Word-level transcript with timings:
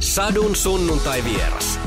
Sadun 0.00 0.56
sunnuntai 0.56 1.24
vieras. 1.24 1.78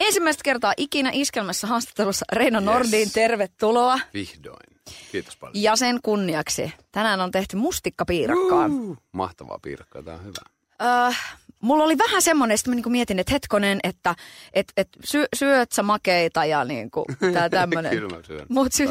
Ensimmäistä 0.00 0.42
kertaa 0.44 0.72
ikinä 0.76 1.10
iskelmässä 1.12 1.66
haastattelussa 1.66 2.24
Reino 2.32 2.60
Nordin, 2.60 3.12
tervetuloa. 3.12 3.98
Vihdoin. 4.14 4.76
Kiitos 5.12 5.36
paljon. 5.36 5.62
Ja 5.62 5.76
sen 5.76 5.98
kunniaksi 6.02 6.72
tänään 6.92 7.20
on 7.20 7.30
tehty 7.30 7.56
mustikkapiirakkaa. 7.56 8.66
Uh, 8.66 8.96
mahtavaa 9.12 9.58
piirakkaa, 9.62 10.02
tämä 10.02 10.16
on 10.16 10.24
hyvä. 10.24 10.42
Öö, 10.82 11.12
mulla 11.60 11.84
oli 11.84 11.98
vähän 11.98 12.22
semmoinen, 12.22 12.54
että 12.54 12.70
mä 12.70 12.74
niinku 12.74 12.90
mietin, 12.90 13.18
että 13.18 13.32
hetkonen, 13.32 13.78
että 13.82 14.14
et, 14.52 14.72
et 14.76 14.88
sy, 15.04 15.24
syöt 15.36 15.72
sä 15.72 15.82
makeita 15.82 16.44
ja 16.44 16.64
niinku 16.64 17.04
tää 17.32 17.48
tämmönen. 17.60 17.90
Kyllä 17.90 18.16
mä 18.16 18.22
syön 18.22 18.46
Mut 18.48 18.72
sy- 18.72 18.86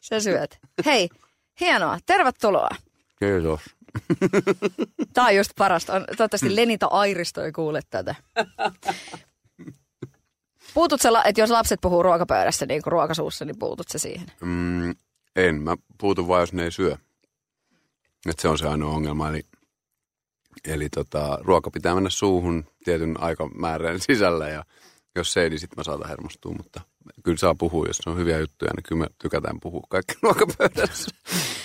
sä 0.00 0.20
syöt. 0.20 0.58
Hei, 0.86 1.08
hienoa, 1.60 1.98
tervetuloa. 2.06 2.70
Kiitos. 3.18 3.60
Tää 5.14 5.24
on 5.24 5.36
just 5.36 5.50
parasta. 5.58 5.92
On, 5.92 6.04
toivottavasti 6.16 6.56
Lenita 6.56 6.86
Airisto 6.86 7.42
ei 7.42 7.52
kuule 7.52 7.80
tätä. 7.90 8.14
Puutut 10.74 11.00
sä, 11.00 11.08
että 11.24 11.40
jos 11.40 11.50
lapset 11.50 11.80
puhuu 11.80 12.02
ruokapöydässä 12.02 12.66
niin 12.66 12.82
kuin 12.82 12.92
ruokasuussa, 12.92 13.44
niin 13.44 13.58
puutut 13.58 13.88
sä 13.88 13.98
siihen? 13.98 14.26
Mm, 14.40 14.94
en, 15.36 15.54
mä 15.62 15.76
puutun 15.98 16.28
vaan, 16.28 16.40
jos 16.40 16.52
ne 16.52 16.64
ei 16.64 16.72
syö. 16.72 16.96
Et 18.28 18.38
se 18.38 18.48
on 18.48 18.58
se 18.58 18.68
ainoa 18.68 18.94
ongelma. 18.94 19.28
Eli, 19.28 19.42
eli 20.64 20.88
tota, 20.88 21.38
ruoka 21.40 21.70
pitää 21.70 21.94
mennä 21.94 22.10
suuhun 22.10 22.64
tietyn 22.84 23.20
aikamäärän 23.20 24.00
sisällä 24.10 24.48
ja 24.48 24.64
jos 25.16 25.32
se 25.32 25.42
ei, 25.42 25.50
niin 25.50 25.60
sitten 25.60 25.76
mä 25.76 25.84
saatan 25.84 26.08
hermostua. 26.08 26.52
Mutta 26.56 26.80
kyllä 27.24 27.38
saa 27.38 27.54
puhua, 27.54 27.86
jos 27.86 28.00
on 28.06 28.18
hyviä 28.18 28.38
juttuja, 28.38 28.70
niin 28.76 28.84
kyllä 28.88 29.00
me 29.00 29.06
tykätään 29.22 29.60
puhua 29.60 29.82
kaikki 29.88 30.14
ruokapöydässä. 30.22 31.10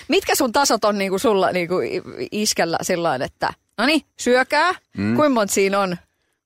Mitkä 0.08 0.36
sun 0.36 0.52
tasot 0.52 0.86
on 0.86 0.98
niinku 0.98 1.20
sulla 1.20 1.52
niinku 1.52 1.76
iskellä 2.32 2.78
sillä 2.82 3.16
että 3.16 3.54
no 3.78 3.86
niin, 3.86 4.02
syökää. 4.20 4.72
Mm. 4.98 5.16
Kuinka 5.16 5.30
monta 5.30 5.54
siinä 5.54 5.80
on? 5.80 5.98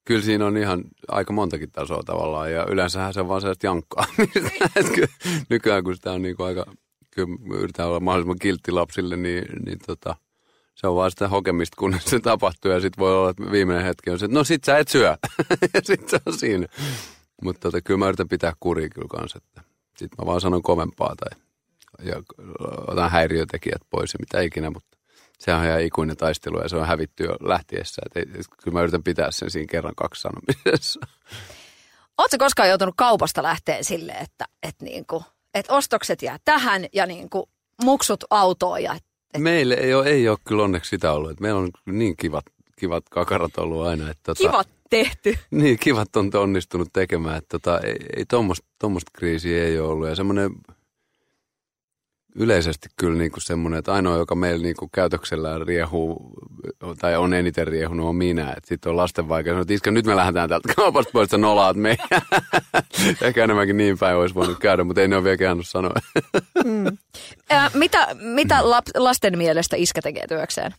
Kyllä 0.05 0.21
siinä 0.21 0.45
on 0.45 0.57
ihan 0.57 0.83
aika 1.07 1.33
montakin 1.33 1.71
tasoa 1.71 2.03
tavallaan 2.03 2.51
ja 2.51 2.65
yleensähän 2.69 3.13
se 3.13 3.21
on 3.21 3.27
vaan 3.27 3.41
sellaista 3.41 3.67
jankkaa. 3.67 4.05
Nykyään 5.49 5.83
kun 5.83 5.95
sitä 5.95 6.11
on 6.11 6.21
niin 6.21 6.35
kuin 6.35 6.47
aika, 6.47 6.65
kyllä 7.11 7.37
yritetään 7.53 7.89
olla 7.89 7.99
mahdollisimman 7.99 8.39
kiltti 8.39 8.71
lapsille, 8.71 9.17
niin, 9.17 9.45
niin 9.65 9.79
tota, 9.87 10.15
se 10.75 10.87
on 10.87 10.95
vaan 10.95 11.11
sitä 11.11 11.27
hokemista, 11.27 11.75
kunnes 11.79 12.05
se 12.05 12.19
tapahtuu 12.19 12.71
ja 12.71 12.79
sitten 12.79 13.01
voi 13.01 13.17
olla, 13.17 13.29
että 13.29 13.51
viimeinen 13.51 13.85
hetki 13.85 14.09
on 14.09 14.19
se, 14.19 14.25
että 14.25 14.37
no 14.37 14.43
sit 14.43 14.63
sä 14.63 14.77
et 14.77 14.87
syö. 14.87 15.17
ja 15.73 15.81
sitten 15.83 16.09
se 16.09 16.19
on 16.25 16.37
siinä. 16.37 16.67
Mutta 17.43 17.59
tota, 17.59 17.81
kyllä 17.81 17.97
mä 17.97 18.07
yritän 18.07 18.27
pitää 18.27 18.53
kuria 18.59 18.89
kyllä 18.89 19.07
kanssa, 19.07 19.37
että 19.37 19.61
sit 19.97 20.11
mä 20.17 20.25
vaan 20.25 20.41
sanon 20.41 20.61
kovempaa 20.61 21.15
tai 21.15 21.39
ja 22.03 22.23
otan 22.87 23.11
häiriötekijät 23.11 23.81
pois 23.89 24.13
ja 24.13 24.19
mitä 24.19 24.41
ikinä, 24.41 24.69
mutta 24.69 24.97
sehän 25.39 25.61
on 25.61 25.67
ihan 25.67 25.81
ikuinen 25.81 26.17
taistelu 26.17 26.61
ja 26.61 26.69
se 26.69 26.75
on 26.75 26.87
hävitty 26.87 27.23
jo 27.23 27.35
lähtiessä. 27.41 28.01
Et 28.15 28.35
et 28.35 28.45
kyllä 28.63 28.77
mä 28.77 28.81
yritän 28.81 29.03
pitää 29.03 29.31
sen 29.31 29.51
siinä 29.51 29.71
kerran 29.71 29.95
kaksi 29.95 30.21
sanomisessa. 30.21 30.99
Oletko 32.17 32.37
koskaan 32.39 32.69
joutunut 32.69 32.95
kaupasta 32.97 33.43
lähteen 33.43 33.83
silleen, 33.83 34.23
että, 34.23 34.45
että, 34.63 34.85
niinku, 34.85 35.23
että 35.53 35.73
ostokset 35.73 36.21
jää 36.21 36.37
tähän 36.45 36.85
ja 36.93 37.05
niinku 37.05 37.49
muksut 37.83 38.23
autoon 38.29 38.83
ja 38.83 38.95
Meille 39.37 39.73
ei 39.73 39.93
ole, 39.93 40.07
ei 40.07 40.29
ole 40.29 40.37
kyllä 40.47 40.63
onneksi 40.63 40.89
sitä 40.89 41.11
ollut. 41.11 41.31
Et 41.31 41.39
meillä 41.39 41.59
on 41.59 41.69
niin 41.85 42.17
kivat, 42.17 42.45
kivat 42.75 43.03
kakarat 43.09 43.57
ollut 43.57 43.87
aina. 43.87 44.09
Että 44.09 44.23
tota, 44.23 44.39
kivat 44.39 44.67
tehty. 44.89 45.37
Niin, 45.51 45.79
kivat 45.79 46.15
on 46.15 46.31
onnistunut 46.33 46.87
tekemään. 46.93 47.37
Että 47.37 47.59
tota, 47.59 47.79
ei, 47.79 47.95
ei 48.15 48.25
tuommoista 48.79 49.11
kriisiä 49.13 49.63
ei 49.63 49.79
ole 49.79 49.89
ollut. 49.89 50.07
Ja 50.07 50.15
semmoinen 50.15 50.51
yleisesti 52.39 52.89
kyllä 52.97 53.17
niin 53.17 53.31
kuin 53.31 53.41
semmoinen, 53.41 53.79
että 53.79 53.93
ainoa, 53.93 54.17
joka 54.17 54.35
meillä 54.35 54.63
niin 54.63 54.75
kuin 54.75 54.89
käytöksellään 54.91 55.67
riehuu, 55.67 56.31
tai 56.99 57.17
on 57.17 57.33
eniten 57.33 57.67
riehunut, 57.67 58.07
on 58.07 58.15
minä. 58.15 58.55
Sitten 58.65 58.89
on 58.89 58.97
lasten 58.97 59.29
vaikea 59.29 59.51
sanoa, 59.51 59.61
että 59.61 59.73
iskä, 59.73 59.91
nyt 59.91 60.05
me 60.05 60.15
lähdetään 60.15 60.49
täältä 60.49 60.73
kaupasta 60.75 61.11
pois, 61.11 61.25
että 61.25 61.37
nolaat 61.37 61.77
meidän. 61.77 62.07
Ehkä 63.21 63.43
enemmänkin 63.43 63.77
niin 63.77 63.97
päin 63.97 64.17
olisi 64.17 64.35
voinut 64.35 64.59
käydä, 64.59 64.83
mutta 64.83 65.01
ei 65.01 65.07
ne 65.07 65.15
ole 65.15 65.23
vielä 65.23 65.37
kehannut 65.37 65.67
sanoa. 65.67 65.93
Ää, 67.49 67.71
mitä 67.73 68.07
mitä 68.19 68.69
lap, 68.69 68.85
lasten 68.97 69.37
mielestä 69.37 69.75
iskä 69.75 70.01
tekee 70.01 70.27
työkseen? 70.27 70.75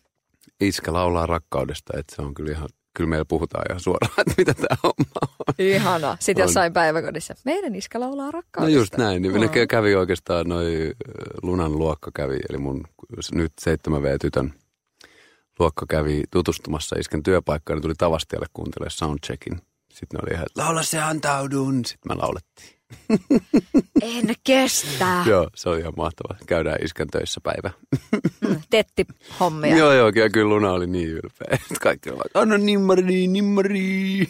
Iskä 0.61 0.93
laulaa 0.93 1.27
rakkaudesta, 1.27 1.99
että 1.99 2.17
se 2.17 2.23
on 2.23 2.34
kyllä 2.34 2.53
ihan, 2.53 2.69
kyllä 2.95 3.11
meillä 3.11 3.25
puhutaan 3.25 3.65
ihan 3.71 3.81
suoraan, 3.81 4.12
että 4.19 4.34
mitä 4.39 4.55
tämä 4.55 4.77
homma 4.83 5.05
on. 5.49 5.55
Ihana. 5.59 6.17
Sitten 6.21 6.43
On. 6.43 6.49
jossain 6.49 6.73
päiväkodissa. 6.73 7.34
Meidän 7.45 7.75
iskä 7.75 8.01
laulaa 8.01 8.27
No 8.27 8.31
rakkaudesta. 8.33 8.78
just 8.78 8.97
näin, 8.97 9.23
niin 9.23 9.34
ne 9.41 9.47
kä- 9.47 9.67
kävi 9.69 9.95
oikeastaan 9.95 10.49
noi 10.49 10.93
Lunan 11.43 11.78
luokka 11.78 12.11
kävi, 12.15 12.39
eli 12.51 12.59
mun 12.59 12.84
nyt 13.34 13.53
7V-tytön 13.61 14.55
luokka 15.59 15.87
kävi 15.89 16.23
tutustumassa 16.31 16.97
isken 16.99 17.23
työpaikkaan, 17.23 17.77
niin 17.77 17.83
tuli 17.83 17.95
Tavastialle 17.99 18.47
kuuntelemaan 18.53 18.91
soundcheckin. 18.91 19.61
Sitten 19.93 20.19
ne 20.19 20.21
oli 20.27 20.34
ihan, 20.34 20.47
laula 20.57 20.83
se 20.83 21.01
antaudun. 21.01 21.84
Sitten 21.84 22.12
me 22.12 22.22
laulettiin. 22.22 22.80
En 24.03 24.34
kestä. 24.45 25.23
Joo, 25.27 25.51
se 25.55 25.69
oli 25.69 25.81
ihan 25.81 25.93
mahtavaa. 25.97 26.37
Käydään 26.47 26.78
iskän 26.84 27.09
töissä 27.09 27.41
päivä. 27.41 27.71
Tetti 28.71 29.06
hommia. 29.41 29.77
Joo, 29.77 29.93
joo, 29.93 30.09
ja 30.15 30.31
kyllä 30.31 30.49
Luna 30.49 30.73
oli 30.73 30.87
niin 30.87 31.09
ylpeä. 31.09 31.59
Kaikki 31.81 32.11
olivat, 32.11 32.27
anna 32.34 32.59
nimmari, 32.59 33.27
nimmari. 33.27 34.27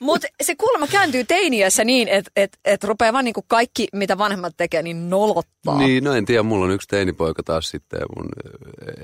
Mutta 0.00 0.26
se 0.42 0.54
kulma 0.56 0.86
kääntyy 0.86 1.24
teiniässä 1.24 1.84
niin, 1.84 2.08
että 2.08 2.30
et, 2.36 2.58
et 2.64 2.84
rupeaa 2.84 3.12
vaan 3.12 3.24
niinku 3.24 3.44
kaikki, 3.48 3.88
mitä 3.92 4.18
vanhemmat 4.18 4.54
tekee, 4.56 4.82
niin 4.82 5.10
nolottaa. 5.10 5.78
Niin, 5.78 6.04
no 6.04 6.12
en 6.12 6.24
tiedä, 6.24 6.42
mulla 6.42 6.64
on 6.64 6.70
yksi 6.70 6.88
teinipoika 6.88 7.42
taas 7.42 7.70
sitten 7.70 8.00
mun 8.16 8.28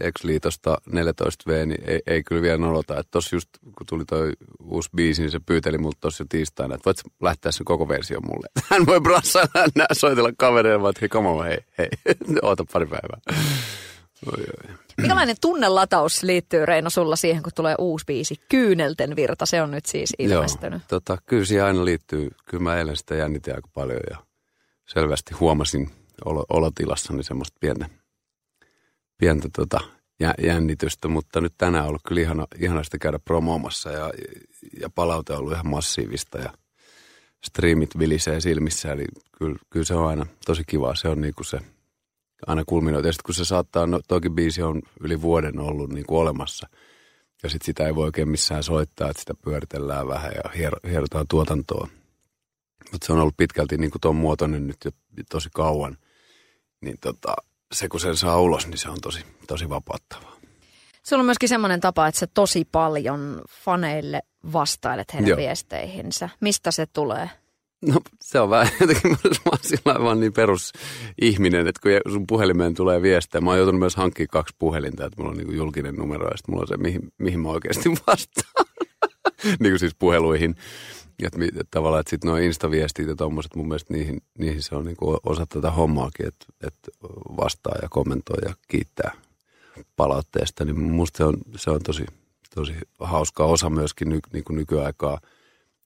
ex-liitosta 0.01 0.79
14V, 0.91 1.67
niin 1.67 1.85
ei, 1.87 2.01
ei 2.07 2.23
kyllä 2.23 2.43
vielä 2.43 2.59
nolota. 2.59 2.99
Että 2.99 3.11
tossa 3.11 3.37
just, 3.37 3.49
kun 3.63 3.87
tuli 3.89 4.05
toi 4.05 4.33
uusi 4.65 4.91
biisi, 4.97 5.23
niin 5.23 5.31
se 5.31 5.41
pyyteli 5.47 5.79
multa 5.79 5.99
tossa 6.01 6.23
jo 6.23 6.27
tiistaina, 6.29 6.75
että 6.75 6.85
voit 6.87 7.01
lähteä 7.23 7.53
sen 7.53 7.65
koko 7.65 7.89
versio 7.89 8.21
mulle. 8.21 8.47
Hän 8.71 8.87
voi 8.87 9.01
brassailla 9.01 9.69
nää 9.75 9.87
soitella 9.93 10.31
kavereille, 10.39 10.83
vaan 10.83 10.91
että 10.91 11.01
hei, 11.01 11.09
come 11.09 11.29
on, 11.29 11.45
hei, 11.45 11.59
hei, 11.79 11.89
oota 12.43 12.65
pari 12.73 12.87
päivää. 12.87 13.21
Oi, 14.27 14.45
oi. 14.69 14.77
Minkälainen 14.97 15.37
tunnelataus 15.41 16.23
liittyy 16.23 16.67
Reino 16.67 16.91
sulla 16.91 17.17
siihen, 17.17 17.43
kun 17.43 17.53
tulee 17.55 17.75
uusi 17.79 18.05
biisi? 18.05 18.41
Kyynelten 18.49 19.17
virta, 19.17 19.47
se 19.47 19.63
on 19.63 19.71
nyt 19.71 19.87
siis 19.87 20.15
ilmestynyt. 20.19 20.83
Joo, 20.83 20.87
tota, 21.01 21.19
kyllä 21.27 21.45
siihen 21.45 21.65
aina 21.65 21.85
liittyy, 21.85 22.31
kyllä 22.49 22.63
mä 22.63 22.77
eilen 22.77 22.97
sitä 22.97 23.15
jännitin 23.15 23.55
aika 23.55 23.69
paljon 23.75 24.01
ja 24.11 24.17
selvästi 24.89 25.35
huomasin 25.35 25.91
olo, 26.25 26.45
olotilassani 26.49 27.23
semmoista 27.23 27.57
pientä, 27.61 27.89
pientä 29.19 29.49
tota, 29.57 29.81
jä, 30.21 30.35
jännitystä, 30.43 31.09
mutta 31.09 31.41
nyt 31.41 31.55
tänään 31.59 31.85
on 31.85 31.89
ollut 31.89 32.03
kyllä 32.09 32.21
ihana, 32.21 32.47
ihana 32.59 32.85
sitä 32.85 32.99
käydä 32.99 33.19
promoomassa 33.19 33.91
ja, 33.91 34.13
ja 34.81 34.91
palaute 34.91 35.33
on 35.33 35.39
ollut 35.39 35.53
ihan 35.53 35.69
massiivista 35.69 36.39
ja 36.39 36.53
striimit 37.45 37.99
vilisee 37.99 38.41
silmissä, 38.41 38.93
eli 38.93 39.05
kyllä, 39.39 39.57
kyllä 39.71 39.87
se 39.87 39.95
on 39.95 40.09
aina 40.09 40.27
tosi 40.47 40.63
kiva, 40.67 40.95
se 40.95 41.09
on 41.09 41.21
niinku 41.21 41.45
se 41.45 41.59
aina 42.47 42.63
kulminoita. 42.67 43.09
Ja 43.09 43.13
sitten 43.13 43.27
kun 43.27 43.35
se 43.35 43.45
saattaa, 43.45 43.87
no 43.87 44.01
toki 44.09 44.31
biisi 44.31 44.63
on 44.63 44.83
yli 45.01 45.23
vuoden 45.23 45.59
ollut 45.59 45.93
niin 45.93 46.07
kuin 46.07 46.19
olemassa, 46.19 46.69
ja 47.43 47.51
sitten 47.51 47.67
sitä 47.67 47.87
ei 47.87 47.95
voi 47.95 48.05
oikein 48.05 48.29
missään 48.29 48.63
soittaa, 48.63 49.11
että 49.11 49.21
sitä 49.21 49.35
pyöritellään 49.35 50.09
vähän 50.09 50.33
ja 50.35 50.51
hier- 50.51 50.91
hierotaan 50.91 51.27
tuotantoa. 51.29 51.89
Mutta 52.93 53.07
se 53.07 53.13
on 53.13 53.19
ollut 53.19 53.37
pitkälti 53.37 53.77
niin 53.77 53.91
kuin 53.91 54.01
tuon 54.01 54.17
muotoinen 54.17 54.67
nyt 54.67 54.77
jo 54.85 54.91
tosi 55.31 55.49
kauan. 55.55 55.97
Niin 56.81 56.97
tota, 57.01 57.35
se 57.73 57.89
kun 57.89 58.01
sen 58.01 58.17
saa 58.17 58.41
ulos, 58.41 58.67
niin 58.67 58.79
se 58.79 58.89
on 58.89 59.01
tosi, 59.03 59.25
tosi 59.49 59.69
vapauttavaa. 59.69 60.37
Sulla 61.03 61.21
on 61.21 61.27
myöskin 61.27 61.49
semmoinen 61.49 61.81
tapa, 61.81 62.07
että 62.07 62.19
sä 62.19 62.27
tosi 62.27 62.69
paljon 62.73 63.41
faneille 63.51 64.23
vastailet 64.53 65.15
heidän 65.15 65.29
Joo. 65.29 65.37
viesteihinsä. 65.37 66.29
Mistä 66.41 66.71
se 66.71 66.87
tulee? 66.87 67.31
No 67.83 68.01
se 68.21 68.41
on 68.41 68.51
vähän 68.51 68.73
jotenkin, 68.81 69.11
mä 69.11 69.17
oon 69.45 69.59
sillä 69.63 70.05
vaan 70.05 70.21
niin 70.21 70.33
perusihminen, 70.33 71.67
että 71.67 71.81
kun 71.83 72.13
sun 72.13 72.27
puhelimeen 72.27 72.75
tulee 72.75 73.03
viestejä, 73.03 73.41
mä 73.41 73.51
oon 73.51 73.59
joutunut 73.59 73.79
myös 73.79 73.97
hankkimaan 73.97 74.29
kaksi 74.31 74.57
puhelinta, 74.59 75.07
että 75.07 75.17
mulla 75.23 75.31
on 75.31 75.37
niin 75.37 75.57
julkinen 75.57 75.95
numero 75.95 76.29
ja 76.29 76.37
sitten 76.37 76.53
mulla 76.53 76.63
on 76.63 76.69
se, 76.69 76.77
mihin, 76.77 77.13
mihin 77.19 77.41
mä 77.41 77.49
oikeasti 77.49 77.89
vastaan. 78.07 78.67
niin 79.45 79.73
kuin 79.73 79.79
siis 79.79 79.95
puheluihin. 79.99 80.57
Ja 81.23 81.27
että, 81.27 81.45
että 81.45 81.65
tavallaan, 81.71 82.01
että 82.01 82.11
sitten 82.11 82.29
nuo 82.29 82.37
instaviestit 82.37 83.09
ja 83.09 83.17
tommoset, 83.17 83.57
mun 83.57 83.69
mielestä 83.69 83.95
niihin, 83.95 84.23
niihin 84.39 84.63
se 84.63 84.75
on 84.75 84.85
niin 84.85 84.97
osa 85.27 85.47
tätä 85.47 85.71
hommaakin, 85.71 86.27
että, 86.27 86.47
että 86.67 86.91
vastaa 87.37 87.75
ja 87.83 87.89
kommentoi 87.89 88.39
ja 88.49 88.55
kiittää 88.69 89.13
palautteesta, 89.97 90.65
niin 90.65 90.81
musta 90.81 91.17
se 91.17 91.25
on, 91.25 91.37
se 91.57 91.71
on 91.71 91.83
tosi, 91.83 92.05
tosi 92.55 92.75
hauska 93.01 93.45
osa 93.45 93.71
myöskin 93.71 94.09
ny, 94.09 94.19
niin 94.33 94.45
kuin 94.45 94.57
nykyaikaa 94.57 95.21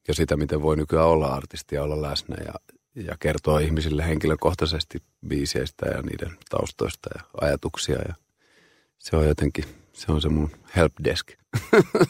ja 0.09 0.15
sitä, 0.15 0.37
miten 0.37 0.63
voi 0.63 0.77
nykyään 0.77 1.07
olla 1.07 1.27
artisti 1.27 1.75
ja 1.75 1.83
olla 1.83 2.03
läsnä 2.03 2.37
ja, 2.45 2.55
ja 2.95 3.17
kertoa 3.21 3.61
ihmisille 3.61 4.07
henkilökohtaisesti 4.07 4.99
biiseistä 5.29 5.87
ja 5.87 6.03
niiden 6.03 6.37
taustoista 6.51 7.11
ja 7.15 7.23
ajatuksia 7.41 7.99
ja 8.09 8.15
se 8.99 9.17
on 9.17 9.29
jotenkin, 9.29 9.65
se 9.93 10.13
on 10.13 10.23
se 10.23 10.29
mun 10.29 10.51
helpdesk. 10.77 11.33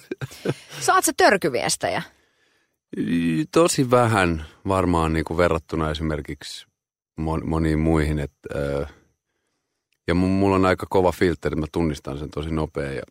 Saat 0.87 1.05
sä 1.05 1.13
törkyviestejä? 1.17 2.03
Tosi 3.53 3.91
vähän 3.91 4.45
varmaan 4.69 5.13
niin 5.13 5.25
kuin 5.25 5.39
verrattuna 5.39 5.91
esimerkiksi 5.91 6.67
mon, 7.17 7.49
moniin 7.49 7.79
muihin. 7.79 8.19
Et, 8.19 8.33
ö, 8.55 8.87
ja 10.09 10.15
mu- 10.15 10.17
mulla 10.17 10.57
on 10.57 10.67
aika 10.67 10.87
kova 10.91 11.13
filteri, 11.13 11.57
mä 11.57 11.67
tunnistan 11.73 12.19
sen 12.19 12.31
tosi 12.31 12.51
nopea. 12.51 12.93
Ja, 12.93 13.03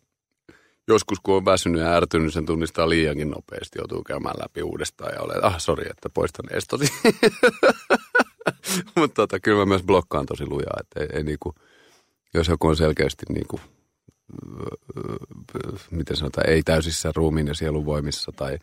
joskus 0.88 1.20
kun 1.20 1.36
on 1.36 1.44
väsynyt 1.44 1.80
ja 1.80 1.92
ärtynyt, 1.92 2.24
niin 2.24 2.32
sen 2.32 2.46
tunnistaa 2.46 2.88
liiankin 2.88 3.30
nopeasti, 3.30 3.78
joutuu 3.78 4.02
käymään 4.02 4.34
läpi 4.38 4.62
uudestaan 4.62 5.14
ja 5.14 5.22
olet, 5.22 5.44
ah 5.44 5.58
sori, 5.58 5.90
että 5.90 6.10
poistan 6.10 6.56
estoti. 6.56 6.86
Mutta 8.96 9.14
tota, 9.14 9.40
kyllä 9.40 9.58
mä 9.58 9.66
myös 9.66 9.82
blokkaan 9.82 10.26
tosi 10.26 10.46
lujaa, 10.46 10.76
että 10.80 11.00
ei, 11.00 11.06
ei 11.12 11.22
niinku, 11.22 11.54
jos 12.34 12.48
joku 12.48 12.66
on 12.66 12.76
selkeästi 12.76 13.26
niinku, 13.28 13.60
miten 15.90 16.16
sanotaan, 16.16 16.50
ei 16.50 16.62
täysissä 16.62 17.12
ruumiin 17.16 17.46
ja 17.46 17.54
sielun 17.54 17.86
voimissa 17.86 18.32
tai, 18.36 18.58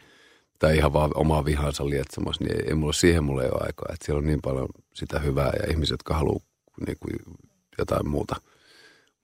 tai 0.60 0.78
ihan 0.78 0.94
vaan 0.94 1.12
omaa 1.16 1.46
vihansa 1.46 1.90
lietsamassa, 1.90 2.44
niin 2.44 2.56
ei, 2.56 2.64
ei 2.68 2.75
mulla 2.75 2.94
siihen 2.94 3.24
mulle 3.24 3.44
ei 3.44 3.50
ole 3.50 3.62
aikaa. 3.66 3.86
Että 3.94 4.06
siellä 4.06 4.20
on 4.20 4.25
niin 4.25 4.42
paljon 4.42 4.68
sitä 4.94 5.20
hyvää 5.20 5.52
ja 5.60 5.72
ihmiset, 5.72 5.94
jotka 5.94 6.14
haluaa 6.14 6.46
niinku, 6.88 7.08
jotain 7.78 8.10
muuta, 8.10 8.36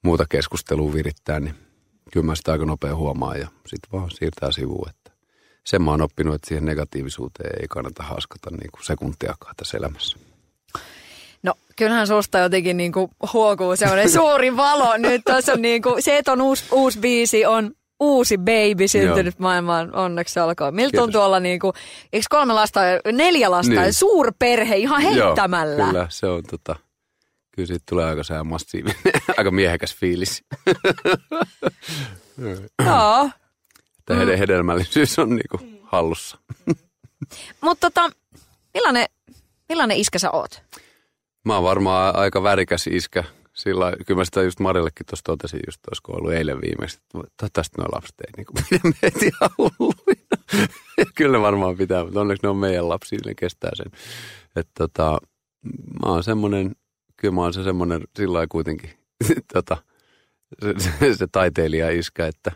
muuta 0.02 0.26
keskustelua 0.30 0.94
virittää, 0.94 1.40
niin 1.40 1.69
kyllä 2.12 2.26
mä 2.26 2.36
sitä 2.36 2.52
aika 2.52 2.66
nopea 2.66 2.96
huomaa 2.96 3.36
ja 3.36 3.48
sitten 3.68 3.92
vaan 3.92 4.12
siirtää 4.12 4.52
sivuun. 4.52 4.90
Että 4.90 5.12
sen 5.66 5.82
mä 5.82 5.92
oon 5.92 6.02
oppinut, 6.02 6.36
että 6.36 6.48
siihen 6.48 6.66
negatiivisuuteen 6.66 7.62
ei 7.62 7.68
kannata 7.68 8.04
haaskata 8.04 8.50
niin 8.52 8.72
kuin 8.72 8.86
sekuntiakaan 8.86 9.56
tässä 9.58 9.78
elämässä. 9.78 10.18
No 11.44 11.54
kyllähän 11.76 12.08
susta 12.08 12.40
jotenkin 12.40 12.78
niin 12.78 12.92
kuin 12.92 13.12
huokuu 13.34 13.76
semmoinen 13.76 14.10
suuri 14.20 14.58
valo. 14.58 14.98
Nyt 14.98 15.22
tässä 15.26 15.54
on 15.54 15.62
niin 15.62 15.82
kuin, 15.82 16.04
se, 16.04 16.18
että 16.18 16.32
on 16.32 16.42
uusi, 16.42 16.66
uusi 16.72 17.00
biisi, 17.00 17.46
on 17.46 17.72
uusi 18.00 18.38
baby 18.38 18.88
syntynyt 18.88 19.36
Joo. 19.36 19.44
maailmaan, 19.44 19.96
onneksi 19.96 20.40
alkoi. 20.40 20.72
Miltä 20.72 20.98
tuntuu 20.98 21.22
olla 21.22 21.40
niin 21.40 21.60
kuin, 21.60 21.74
eikö 22.14 22.26
kolme 22.30 22.54
lasta, 22.54 22.80
neljä 23.12 23.52
lasta, 23.52 23.82
niin. 23.82 23.94
suurperhe 23.94 24.76
ihan 24.76 25.02
heittämällä? 25.02 25.84
Joo, 25.84 25.88
kyllä, 25.88 26.08
se 26.10 26.28
on 26.28 26.44
tota, 26.44 26.76
kyllä 27.60 27.68
siitä 27.68 27.84
tulee 27.90 28.06
aika 28.06 28.24
sää 28.24 28.44
massiivinen, 28.44 28.98
aika 29.38 29.52
miehekäs 29.52 29.96
fiilis. 29.96 30.40
Joo. 32.86 33.30
Että 34.00 34.14
mm. 34.14 34.38
hedelmällisyys 34.38 35.20
on 35.20 35.36
niinku 35.36 35.60
hallussa. 35.84 36.38
Mutta 37.62 37.92
tota, 37.92 38.10
millainen, 38.74 39.06
millainen 39.70 39.98
iskä 39.98 40.20
sä 40.20 40.32
oot? 40.32 40.64
Mä 41.46 41.56
oon 41.56 41.64
varmaan 41.64 42.16
aika 42.16 42.44
värikäs 42.44 42.88
iskä. 42.88 43.24
Sillä 43.54 43.94
kyllä 44.08 44.20
mä 44.20 44.26
sitä 44.26 44.42
just 44.42 44.60
Marillekin 44.60 45.06
tuossa 45.06 45.24
totesin, 45.24 45.60
just 45.68 45.88
olisiko 45.88 46.14
ollut 46.14 46.34
eilen 46.34 46.62
viimeksi, 46.62 47.00
tästä 47.54 47.82
nuo 47.82 47.88
lapset 47.92 48.16
ei 48.22 48.32
niin 48.38 48.66
pidä 48.70 48.94
meitä 49.02 49.26
ihan 49.26 49.50
hulluina. 49.58 50.68
kyllä 51.16 51.42
varmaan 51.42 51.78
pitää, 51.78 52.04
mutta 52.04 52.22
onneksi 52.22 52.44
ne 52.44 52.50
on 52.50 52.58
meidän 52.58 52.90
lapsia, 52.90 53.20
ne 53.26 53.36
kestää 53.36 53.72
sen. 53.74 53.92
Että 54.56 54.72
tota, 54.78 55.18
mä 56.06 56.12
oon 56.12 56.24
semmoinen 56.24 56.76
kyllä 57.20 57.34
mä 57.36 57.42
oon 57.42 57.54
se 57.54 57.64
semmoinen 57.64 58.02
sillä 58.16 58.48
kuitenkin 58.48 58.90
tota, 59.54 59.78
se, 60.62 60.74
se, 60.78 61.16
se 61.16 61.28
taiteilija 61.32 61.90
iskä, 61.90 62.28
että 62.28 62.52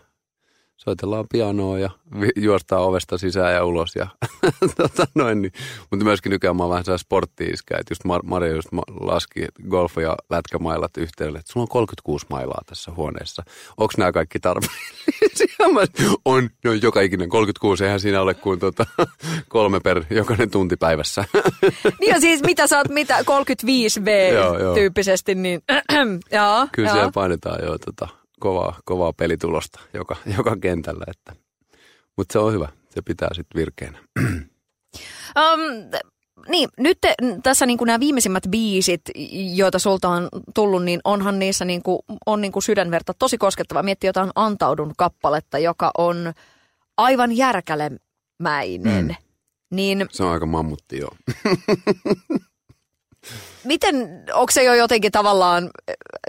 soitellaan 0.83 1.25
pianoa 1.31 1.79
ja 1.79 1.89
juostaan 2.35 2.81
ovesta 2.81 3.17
sisään 3.17 3.53
ja 3.53 3.65
ulos. 3.65 3.95
Ja, 3.95 4.07
tota 4.77 5.07
noin, 5.15 5.41
niin. 5.41 5.53
Mutta 5.91 6.05
myöskin 6.05 6.29
nykyään 6.29 6.55
mä 6.55 6.63
oon 6.63 6.69
vähän 6.69 6.99
sportti 6.99 7.43
että 7.43 7.91
just 7.91 8.03
Mar- 8.03 8.23
Maria 8.23 8.53
just 8.53 8.67
laski 8.99 9.47
golf- 9.63 10.01
ja 10.01 10.15
lätkämailat 10.29 10.97
yhteydelle, 10.97 11.39
että 11.39 11.51
sulla 11.51 11.63
on 11.63 11.67
36 11.67 12.25
mailaa 12.29 12.61
tässä 12.65 12.91
huoneessa. 12.91 13.43
Onko 13.77 13.93
nämä 13.97 14.11
kaikki 14.11 14.39
tarpeellisia? 14.39 15.55
on, 16.25 16.49
no 16.63 16.73
joka 16.73 17.01
ikinen 17.01 17.29
36, 17.29 17.83
eihän 17.83 17.99
siinä 17.99 18.21
ole 18.21 18.33
kuin 18.33 18.59
tota, 18.59 18.85
kolme 19.49 19.79
per 19.79 20.03
jokainen 20.09 20.49
tunti 20.49 20.77
päivässä. 20.77 21.25
niin 21.99 22.09
ja 22.13 22.19
siis 22.19 22.43
mitä 22.43 22.67
sä 22.67 22.77
oot, 22.77 22.89
mitä 22.89 23.19
35V 23.19 24.33
joo, 24.33 24.59
joo. 24.59 24.73
tyyppisesti, 24.73 25.35
niin 25.35 25.61
joo. 26.31 26.67
Kyllä 26.71 26.89
joo. 26.89 26.95
siellä 26.95 27.11
painetaan 27.13 27.65
jo 27.65 27.77
tota, 27.77 28.22
kovaa, 28.43 28.79
kovaa 28.85 29.13
pelitulosta 29.13 29.79
joka, 29.93 30.15
joka 30.37 30.55
kentällä. 30.61 31.05
Että. 31.07 31.35
Mutta 32.17 32.33
se 32.33 32.39
on 32.39 32.53
hyvä, 32.53 32.69
se 32.89 33.01
pitää 33.01 33.29
sitten 33.33 33.59
virkeänä. 33.59 33.99
Um, 34.19 34.39
niin, 36.51 36.69
nyt 36.77 36.97
te, 37.01 37.15
tässä 37.43 37.65
niin 37.65 37.77
nämä 37.85 37.99
viimeisimmät 37.99 38.43
biisit, 38.49 39.01
joita 39.55 39.79
sulta 39.79 40.09
on 40.09 40.29
tullut, 40.55 40.83
niin 40.83 40.99
onhan 41.03 41.39
niissä 41.39 41.65
niin 41.65 41.83
kuin, 41.83 41.99
on 42.25 42.41
niin 42.41 42.51
kuin 42.51 42.63
sydänverta 42.63 43.13
tosi 43.19 43.37
koskettava. 43.37 43.83
Mietti 43.83 44.07
jotain 44.07 44.29
Antaudun 44.35 44.93
kappaletta, 44.97 45.59
joka 45.59 45.91
on 45.97 46.33
aivan 46.97 47.37
järkälemäinen. 47.37 49.05
Mm. 49.05 49.15
Niin, 49.71 50.05
se 50.11 50.23
on 50.23 50.31
aika 50.31 50.45
mammutti, 50.45 50.97
joo. 50.97 51.15
Miten, 53.63 54.23
onko 54.33 54.51
se 54.51 54.63
jo 54.63 54.73
jotenkin 54.73 55.11
tavallaan, 55.11 55.69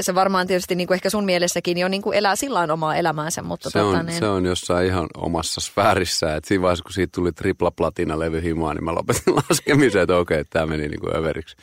se 0.00 0.14
varmaan 0.14 0.46
tietysti 0.46 0.74
niin 0.74 0.86
kuin 0.86 0.94
ehkä 0.94 1.10
sun 1.10 1.24
mielessäkin 1.24 1.78
jo 1.78 1.88
niin 1.88 2.02
kuin 2.02 2.16
elää 2.16 2.36
sillä 2.36 2.60
omaa 2.72 2.96
elämäänsä, 2.96 3.42
mutta 3.42 3.70
se, 3.70 3.78
tota, 3.78 3.98
on, 3.98 4.06
niin... 4.06 4.18
se 4.18 4.28
on 4.28 4.44
jossain 4.44 4.86
ihan 4.86 5.06
omassa 5.16 5.60
sfäärissä, 5.60 6.36
että 6.36 6.48
siinä 6.48 6.62
vaiheessa 6.62 6.82
kun 6.82 6.92
siitä 6.92 7.12
tuli 7.14 7.32
tripla 7.32 7.70
platina 7.70 8.18
levy 8.18 8.42
himaa, 8.42 8.74
niin 8.74 8.84
mä 8.84 8.94
lopetin 8.94 9.34
laskemisen, 9.50 10.02
että 10.02 10.16
okei, 10.16 10.40
okay, 10.40 10.50
tämä 10.50 10.66
meni 10.66 10.88
niin 10.88 11.00
kuin 11.00 11.16
överiksi. 11.16 11.56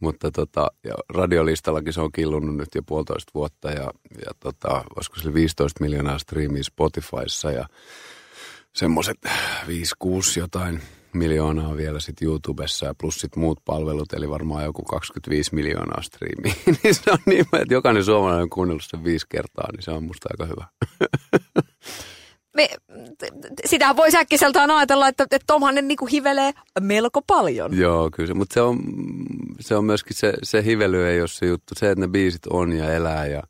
Mutta 0.00 0.30
tota, 0.30 0.68
ja 0.84 0.94
radiolistallakin 1.14 1.92
se 1.92 2.00
on 2.00 2.12
killunnut 2.12 2.56
nyt 2.56 2.68
jo 2.74 2.82
puolitoista 2.82 3.30
vuotta 3.34 3.70
ja, 3.70 3.90
ja 4.24 4.30
tota, 4.40 4.84
olisiko 4.96 5.20
se 5.20 5.34
15 5.34 5.84
miljoonaa 5.84 6.18
striimiä 6.18 6.62
Spotifyssa 6.62 7.50
ja 7.50 7.66
semmoiset 8.72 9.18
5-6 9.26 9.28
jotain 10.36 10.82
miljoonaa 11.12 11.76
vielä 11.76 12.00
sitten 12.00 12.26
YouTubessa 12.26 12.86
ja 12.86 12.94
plus 12.94 13.14
sitten 13.14 13.40
muut 13.40 13.60
palvelut, 13.64 14.12
eli 14.12 14.30
varmaan 14.30 14.64
joku 14.64 14.82
25 14.82 15.54
miljoonaa 15.54 16.02
striimiä. 16.02 16.54
niin 16.82 16.94
se 16.94 17.10
on 17.10 17.18
niin, 17.26 17.40
että 17.40 17.74
jokainen 17.74 18.04
suomalainen 18.04 18.42
on 18.42 18.50
kuunnellut 18.50 18.84
sen 18.86 19.04
viisi 19.04 19.26
kertaa, 19.28 19.68
niin 19.72 19.82
se 19.82 19.90
on 19.90 20.04
musta 20.04 20.28
aika 20.30 20.46
hyvä. 20.46 20.66
Me, 22.56 22.68
sitähän 23.64 23.96
voi 23.96 24.08
äkkiseltään 24.14 24.70
ajatella, 24.70 25.08
että, 25.08 25.22
että 25.22 25.38
Tomhanen 25.46 25.88
niinku 25.88 26.06
hivelee 26.06 26.52
melko 26.80 27.22
paljon. 27.22 27.76
Joo, 27.76 28.10
kyllä. 28.14 28.34
Mutta 28.34 28.54
se 28.54 28.60
on, 28.60 28.80
se 29.60 29.76
on 29.76 29.84
myöskin 29.84 30.16
se, 30.16 30.32
se 30.42 30.64
hively 30.64 31.08
ei 31.08 31.20
ole 31.20 31.28
se 31.28 31.46
juttu. 31.46 31.74
Se, 31.76 31.90
että 31.90 32.00
ne 32.00 32.08
biisit 32.08 32.46
on 32.46 32.72
ja 32.72 32.94
elää 32.94 33.26
ja, 33.26 33.42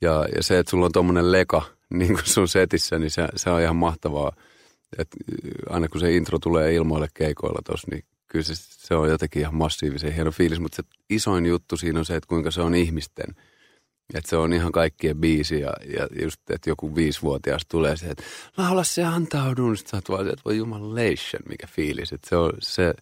ja, 0.00 0.26
ja 0.36 0.42
se, 0.42 0.58
että 0.58 0.70
sulla 0.70 0.86
on 0.86 0.92
tuommoinen 0.92 1.32
leka 1.32 1.62
niin 1.90 2.14
kuin 2.14 2.26
sun 2.26 2.48
setissä, 2.48 2.98
niin 2.98 3.10
se, 3.10 3.28
se 3.36 3.50
on 3.50 3.60
ihan 3.60 3.76
mahtavaa– 3.76 4.32
et 4.98 5.08
aina 5.68 5.88
kun 5.88 6.00
se 6.00 6.16
intro 6.16 6.38
tulee 6.38 6.74
ilmoille 6.74 7.08
keikoilla 7.14 7.60
tuossa, 7.66 7.88
niin 7.90 8.04
kyllä 8.26 8.44
se, 8.44 8.54
se 8.56 8.94
on 8.94 9.08
jotenkin 9.08 9.42
ihan 9.42 9.54
massiivisen 9.54 10.14
hieno 10.14 10.30
fiilis, 10.30 10.60
mutta 10.60 10.76
se 10.76 10.82
isoin 11.10 11.46
juttu 11.46 11.76
siinä 11.76 11.98
on 11.98 12.04
se, 12.04 12.16
että 12.16 12.28
kuinka 12.28 12.50
se 12.50 12.60
on 12.60 12.74
ihmisten. 12.74 13.34
Että 14.14 14.30
se 14.30 14.36
on 14.36 14.52
ihan 14.52 14.72
kaikkien 14.72 15.16
biisi 15.16 15.60
ja, 15.60 15.72
ja 15.98 16.08
just, 16.22 16.50
että 16.50 16.70
joku 16.70 16.94
viisivuotias 16.94 17.62
tulee 17.70 17.96
se, 17.96 18.06
että 18.06 18.24
laula 18.56 18.84
se 18.84 19.04
antaudun. 19.04 19.76
Sitten 19.76 19.90
sä 19.90 19.96
oot 19.96 20.08
vaan 20.08 20.24
se, 20.24 20.30
että 20.30 20.42
voi 20.44 20.56
jumalation, 20.56 21.42
mikä 21.48 21.66
fiilis. 21.66 22.12
Että 22.12 22.28
se 22.28 22.36
on 22.36 22.52
se, 22.58 22.94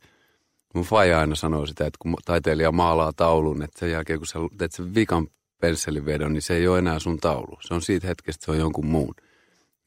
mun 0.75 0.85
faija 0.85 1.21
aina 1.21 1.35
sanoo 1.35 1.67
sitä, 1.67 1.87
että 1.87 1.99
kun 1.99 2.17
taiteilija 2.25 2.73
maalaa 2.73 3.13
taulun, 3.13 3.63
että 3.63 3.79
sen 3.79 3.91
jälkeen 3.91 4.19
kun 4.19 4.27
sä 4.27 4.39
teet 4.59 4.73
sen 4.73 4.95
vikan 4.95 5.27
pensselinvedon, 5.61 6.33
niin 6.33 6.43
se 6.43 6.57
ei 6.57 6.69
ole 6.69 6.79
enää 6.79 6.99
sun 6.99 7.19
taulu. 7.19 7.59
Se 7.61 7.75
on 7.75 7.83
siitä 7.83 8.07
hetkestä, 8.07 8.45
se 8.45 8.51
on 8.51 8.59
jonkun 8.59 8.87
muun. 8.87 9.15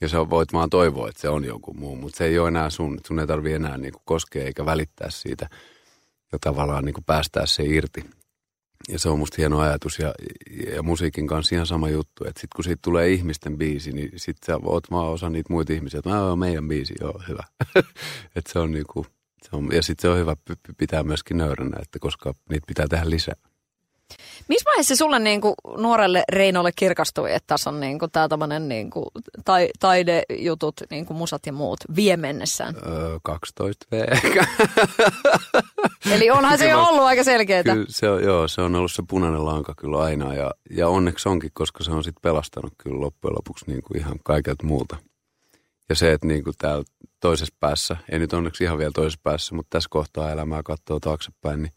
Ja 0.02 0.10
sä 0.10 0.30
voit 0.30 0.54
vaan 0.54 0.70
toivoa, 0.70 1.10
että 1.10 1.22
se 1.22 1.30
on 1.30 1.46
jonkun 1.46 1.80
muu, 1.80 1.96
mutta 1.96 2.18
se 2.18 2.26
ei 2.26 2.40
ole 2.40 2.48
enää 2.48 2.70
sun. 2.70 3.00
Sun 3.08 3.20
ei 3.20 3.28
tarvi 3.28 3.54
enää 3.54 3.78
niin 3.78 3.94
kuin 3.94 4.04
koskea 4.06 4.44
eikä 4.44 4.66
välittää 4.66 5.10
siitä 5.10 5.50
ja 6.32 6.38
tavallaan 6.42 6.86
niin 6.86 6.94
kuin 6.94 7.04
päästää 7.04 7.46
se 7.46 7.64
irti. 7.64 8.06
Ja 8.88 9.00
se 9.00 9.10
on 9.10 9.20
musta 9.20 9.36
hieno 9.38 9.60
ajatus 9.60 10.00
ja, 10.00 10.14
ja 10.76 10.84
musiikin 10.84 11.28
kanssa 11.28 11.56
ihan 11.56 11.66
sama 11.66 11.90
juttu, 11.90 12.24
että 12.28 12.42
sitten 12.42 12.56
kun 12.56 12.64
siitä 12.64 12.80
tulee 12.84 13.10
ihmisten 13.10 13.58
biisi, 13.58 13.92
niin 13.92 14.12
sitten 14.16 14.46
sä 14.46 14.60
oot 14.64 14.92
vaan 14.92 15.08
osa 15.08 15.30
niitä 15.30 15.54
muita 15.54 15.74
ihmisiä, 15.74 15.98
että 15.98 16.10
mä 16.10 16.24
oon 16.24 16.40
meidän 16.40 16.68
biisi, 16.68 16.94
joo 17.02 17.22
hyvä. 17.28 17.44
että 18.36 18.54
se 18.54 18.60
on 18.60 18.72
niinku, 18.72 19.06
se 19.44 19.50
on, 19.52 19.70
ja 19.74 19.84
sitten 19.84 20.02
se 20.02 20.10
on 20.10 20.18
hyvä 20.18 20.36
pitää 20.78 21.04
myöskin 21.04 21.38
nöyränä, 21.38 21.78
että 21.82 22.00
koska 22.00 22.34
niitä 22.50 22.68
pitää 22.68 22.88
tehdä 22.88 23.10
lisää. 23.10 23.49
Missä 24.50 24.66
vaiheessa 24.66 24.96
sulle 24.96 25.20
niin 25.20 25.42
kuin, 25.42 25.54
nuorelle 25.78 26.24
Reinolle 26.32 26.72
kirkastui, 26.76 27.34
että 27.34 27.48
tässä 27.48 27.70
on 27.70 27.80
niin 27.80 28.00
kuin, 28.00 28.12
tämä 28.12 28.28
tämmöinen 28.28 28.70
niin 28.70 28.90
kuin, 28.90 29.06
tai, 29.46 29.70
taidejutut, 29.80 30.76
niin 30.90 31.06
kuin 31.06 31.18
musat 31.18 31.46
ja 31.46 31.54
muut, 31.54 31.80
vie 31.96 32.18
mennessään? 32.18 32.76
Öö, 32.88 33.20
12 33.24 33.86
V 33.92 34.04
ehkä. 34.12 34.48
Eli 36.12 36.32
onhan 36.32 36.58
se 36.58 36.70
jo 36.70 36.84
ollut 36.84 37.04
aika 37.04 37.24
selkeää. 37.24 37.64
Kyllä 37.64 37.86
se 37.90 38.10
on, 38.10 38.24
joo, 38.24 38.48
se 38.48 38.62
on 38.62 38.76
ollut 38.76 38.92
se 38.92 39.04
punainen 39.10 39.46
lanka 39.46 39.74
kyllä 39.78 40.00
aina 40.00 40.34
ja, 40.34 40.52
ja 40.70 40.88
onneksi 40.88 41.30
onkin, 41.30 41.52
koska 41.54 41.84
se 41.84 41.92
on 41.92 42.04
sitten 42.04 42.22
pelastanut 42.22 42.74
kyllä 42.78 43.02
loppujen 43.02 43.36
lopuksi 43.36 43.66
niin 43.68 43.82
kuin 43.82 43.98
ihan 43.98 44.20
kaikelta 44.24 44.66
muulta. 44.66 44.98
Ja 45.90 45.96
se, 45.96 46.12
että 46.12 46.28
niin 46.28 46.44
kuin 46.44 46.54
täällä 46.58 46.84
toisessa 47.20 47.56
päässä, 47.60 47.98
ei 48.12 48.20
nyt 48.20 48.34
onneksi 48.34 48.64
ihan 48.64 48.78
vielä 48.78 48.92
toisessa 48.96 49.20
päässä, 49.24 49.56
mutta 49.56 49.70
tässä 49.70 49.88
kohtaa 49.92 50.32
elämää 50.32 50.64
katsoo 50.64 51.00
taaksepäin, 51.00 51.62
niin 51.62 51.74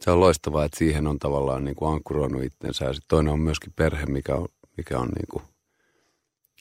se 0.00 0.10
on 0.10 0.20
loistavaa, 0.20 0.64
että 0.64 0.78
siihen 0.78 1.06
on 1.06 1.18
tavallaan 1.18 1.64
niin 1.64 1.76
kuin 1.76 1.92
ankkuroinut 1.92 2.42
itsensä. 2.42 2.84
Ja 2.84 2.92
sitten 2.92 3.08
toinen 3.08 3.32
on 3.32 3.40
myöskin 3.40 3.72
perhe, 3.76 4.06
mikä 4.06 4.34
on, 4.34 4.48
mikä 4.76 4.98
on 4.98 5.08
niin 5.08 5.26
kuin, 5.30 5.42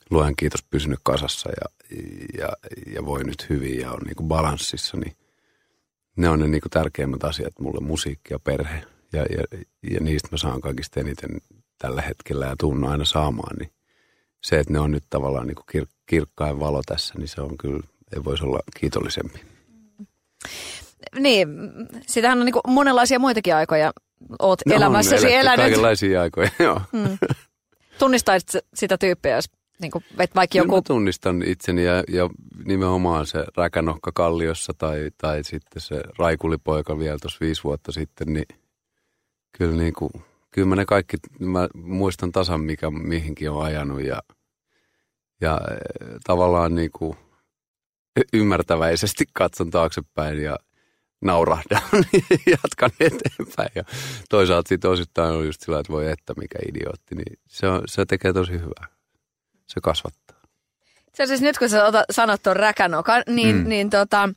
luen 0.10 0.36
kiitos 0.36 0.63
pysynyt 0.63 1.00
kasassa 1.03 1.50
ja, 1.50 1.88
ja, 2.38 2.50
ja 2.94 3.06
voi 3.06 3.24
nyt 3.24 3.50
hyvin 3.50 3.79
ja 3.79 3.91
on 3.91 4.00
niin 4.06 4.15
kuin 4.15 4.27
balanssissa. 4.27 4.98
Niin 4.98 5.15
ne 6.17 6.29
on 6.29 6.39
ne 6.39 6.48
niin 6.48 6.62
kuin 6.62 6.72
tärkeimmät 6.72 7.24
asiat 7.24 7.53
mulle, 7.60 7.79
musiikki 7.82 8.34
ja 8.34 8.39
perhe. 8.39 8.84
Ja, 9.13 9.22
ja, 9.22 9.60
ja 9.91 10.00
niistä 10.00 10.27
mä 10.32 10.38
saan 10.38 10.62
kaikista 10.62 11.00
eniten 11.00 11.41
tällä 11.77 12.01
hetkellä 12.01 12.46
ja 12.46 12.56
tunnu 12.60 12.88
aina 12.88 13.06
saamaan. 13.06 13.56
Niin 13.60 13.72
se, 14.44 14.60
että 14.60 14.74
ne 14.74 14.79
on 14.79 14.91
nyt 14.91 15.03
tavallaan 15.10 15.48
niin 15.48 15.56
kuin 15.56 15.84
kir- 15.84 15.96
kirkkain 16.06 16.60
valo 16.60 16.82
tässä, 16.86 17.13
niin 17.17 17.27
se 17.27 17.41
on 17.41 17.58
kyllä, 17.58 17.84
ei 18.15 18.24
voisi 18.24 18.44
olla 18.44 18.60
kiitollisempi. 18.79 19.39
Niin, 21.20 21.48
sitähän 22.08 22.39
on 22.39 22.46
niin 22.46 22.56
monenlaisia 22.68 23.20
muitakin 23.20 23.56
aikoja 23.56 23.94
oot 24.39 24.60
No 24.66 24.75
on 24.75 24.77
elämässäsi 24.77 25.25
eletty 25.25 25.39
elänyt. 25.39 25.66
Kaikenlaisia 25.66 26.22
aikoja, 26.22 26.50
joo. 26.60 26.82
Mm. 26.92 27.18
Tunnistaisit 28.00 28.50
sitä 28.74 28.98
tyyppiä, 28.98 29.36
jos 29.36 29.50
niin 29.82 29.92
kuin, 29.92 30.04
että 30.20 30.36
vaikka 30.36 30.51
Kyllä 30.54 30.63
joku... 30.63 30.75
mä 30.75 30.82
tunnistan 30.82 31.44
itseni 31.46 31.84
ja, 31.84 32.04
ja 32.08 32.30
nimenomaan 32.66 33.25
se 33.25 33.46
räkänokka 33.58 34.12
Kalliossa 34.12 34.74
tai, 34.77 35.10
tai 35.18 35.44
sitten 35.44 35.82
se 35.82 36.01
raikulipoika 36.18 37.00
vielä 37.00 37.18
tuossa 37.22 37.38
viisi 37.42 37.63
vuotta 37.63 37.92
sitten, 37.92 38.34
niin 38.34 38.46
kyllä, 39.58 39.75
niin 39.75 39.94
kuin, 39.94 40.12
kyllä 40.51 40.68
mä 40.68 40.75
ne 40.75 40.86
kaikki, 40.86 41.18
mä 41.39 41.68
muistan 41.74 42.32
tasan 42.32 42.62
mikä 42.62 42.89
mihinkin 42.89 43.51
on 43.51 43.63
ajanut 43.63 44.01
ja, 44.01 44.22
ja 45.42 45.62
eh, 45.72 46.16
tavallaan 46.24 46.75
niin 46.75 46.92
kuin 46.92 47.18
ymmärtäväisesti 48.34 49.25
katson 49.34 49.70
taaksepäin 49.70 50.44
ja 50.44 50.56
naurahdan 51.21 51.81
ja 52.31 52.38
jatkan 52.51 52.91
eteenpäin. 53.00 53.69
Ja 53.75 53.83
toisaalta 54.29 54.69
sitten 54.69 54.91
osittain 54.91 55.36
on 55.36 55.45
just 55.45 55.62
sillä, 55.62 55.79
että 55.79 55.93
voi 55.93 56.12
että 56.12 56.33
mikä 56.38 56.59
idiootti, 56.69 57.15
niin 57.15 57.39
se, 57.47 57.67
on, 57.67 57.81
se 57.86 58.05
tekee 58.05 58.33
tosi 58.33 58.51
hyvää. 58.53 58.88
Se 59.67 59.79
kasvattaa. 59.83 60.38
Se 61.13 61.24
on 61.24 61.27
siis 61.27 61.41
nyt 61.41 61.57
kun 61.57 61.69
sä 61.69 61.86
ota, 61.86 62.03
sanot 62.12 62.43
tuon 62.43 62.55
räkänokan, 62.55 63.24
niin, 63.27 63.55
mm. 63.55 63.69
niin 63.69 63.89
tota, 63.89 64.29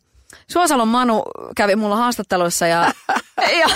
Suosalon 0.51 0.89
Manu 0.89 1.23
kävi 1.57 1.77
mulla 1.77 1.97
haastattelussa 1.97 2.67
ja, 2.67 2.93
ja 3.61 3.67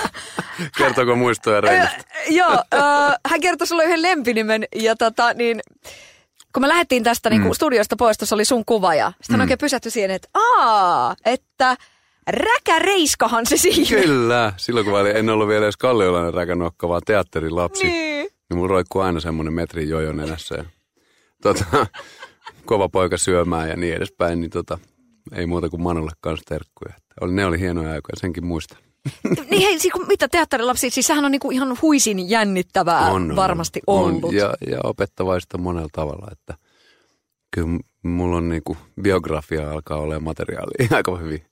Kertooko 0.78 1.16
muistoja 1.16 1.61
reilusta? 1.61 2.04
joo, 2.28 2.62
äh, 2.75 3.14
hän 3.26 3.40
kertoi 3.40 3.66
sulle 3.66 3.84
yhden 3.84 4.02
lempinimen 4.02 4.64
ja 4.75 4.96
tota, 4.96 5.34
niin, 5.34 5.61
kun 6.52 6.61
me 6.61 6.68
lähdettiin 6.68 7.04
tästä 7.04 7.30
niin 7.30 7.42
mm. 7.42 7.52
studiosta 7.52 7.96
pois, 7.96 8.18
tuossa 8.18 8.34
oli 8.34 8.44
sun 8.44 8.64
kuva 8.64 8.94
ja 8.94 9.12
sitten 9.20 9.37
Mm. 9.37 9.40
oikein 9.40 9.58
pysähtyi 9.58 9.90
siihen, 9.90 10.11
että 10.11 10.28
aa, 10.34 11.14
että 11.25 11.76
räkäreiskahan 12.31 13.47
se 13.47 13.57
siinä. 13.57 14.02
Kyllä. 14.02 14.52
Silloin 14.57 14.85
kun 14.87 14.93
mä 14.93 14.99
olin- 15.00 15.16
en 15.16 15.31
ollut 15.31 15.49
vielä 15.49 15.64
edes 15.64 15.76
kalliolainen 15.76 16.35
räkänokka, 16.35 16.88
vaan 16.88 17.02
teatterin 17.07 17.57
lapsi. 17.57 17.85
Niin. 17.87 18.28
Niin 18.50 18.57
mulla 18.59 18.69
roikkuu 18.69 19.02
aina 19.02 19.21
semmoinen 19.21 19.54
metrin 19.54 19.88
jojo 19.88 20.12
nenässä. 20.12 20.54
Ja, 20.54 20.64
tota, 21.43 21.64
kova 22.64 22.88
poika 22.88 23.16
syömään 23.19 23.69
ja 23.69 23.76
niin 23.76 23.95
edespäin. 23.95 24.40
Niin 24.40 24.50
tota, 24.50 24.78
ei 25.33 25.47
muuta 25.47 25.69
kuin 25.69 25.83
Manulle 25.83 26.11
kanssa 26.21 26.45
terkkuja. 26.49 26.95
Oli, 27.21 27.33
ne 27.33 27.47
oli 27.47 27.61
hienoja 27.61 27.93
aikoja, 27.93 28.16
senkin 28.21 28.47
muista. 28.47 28.76
Niin 29.50 29.62
hei, 29.62 29.78
siis 29.78 29.95
mitä 30.09 30.28
teatterilapsi, 30.28 30.90
siis 30.90 31.07
sehän 31.07 31.25
on 31.25 31.33
niinku 31.33 31.50
ihan 31.50 31.76
huisin 31.83 32.31
jännittävää 32.31 33.11
varmasti 33.37 33.81
ollut. 33.87 34.25
On, 34.25 34.35
ja, 34.35 34.54
ja 34.71 34.78
opettavaista 34.85 35.59
monella 35.59 35.88
tavalla, 35.93 36.28
että 36.33 36.54
kyllä 37.54 37.78
mulla 38.02 38.37
on 38.37 38.49
niinku 38.49 38.76
biografia 39.02 39.70
alkaa 39.70 39.99
olemaan 39.99 40.23
materiaalia 40.23 40.88
aika 40.96 41.16
hyvin. 41.16 41.42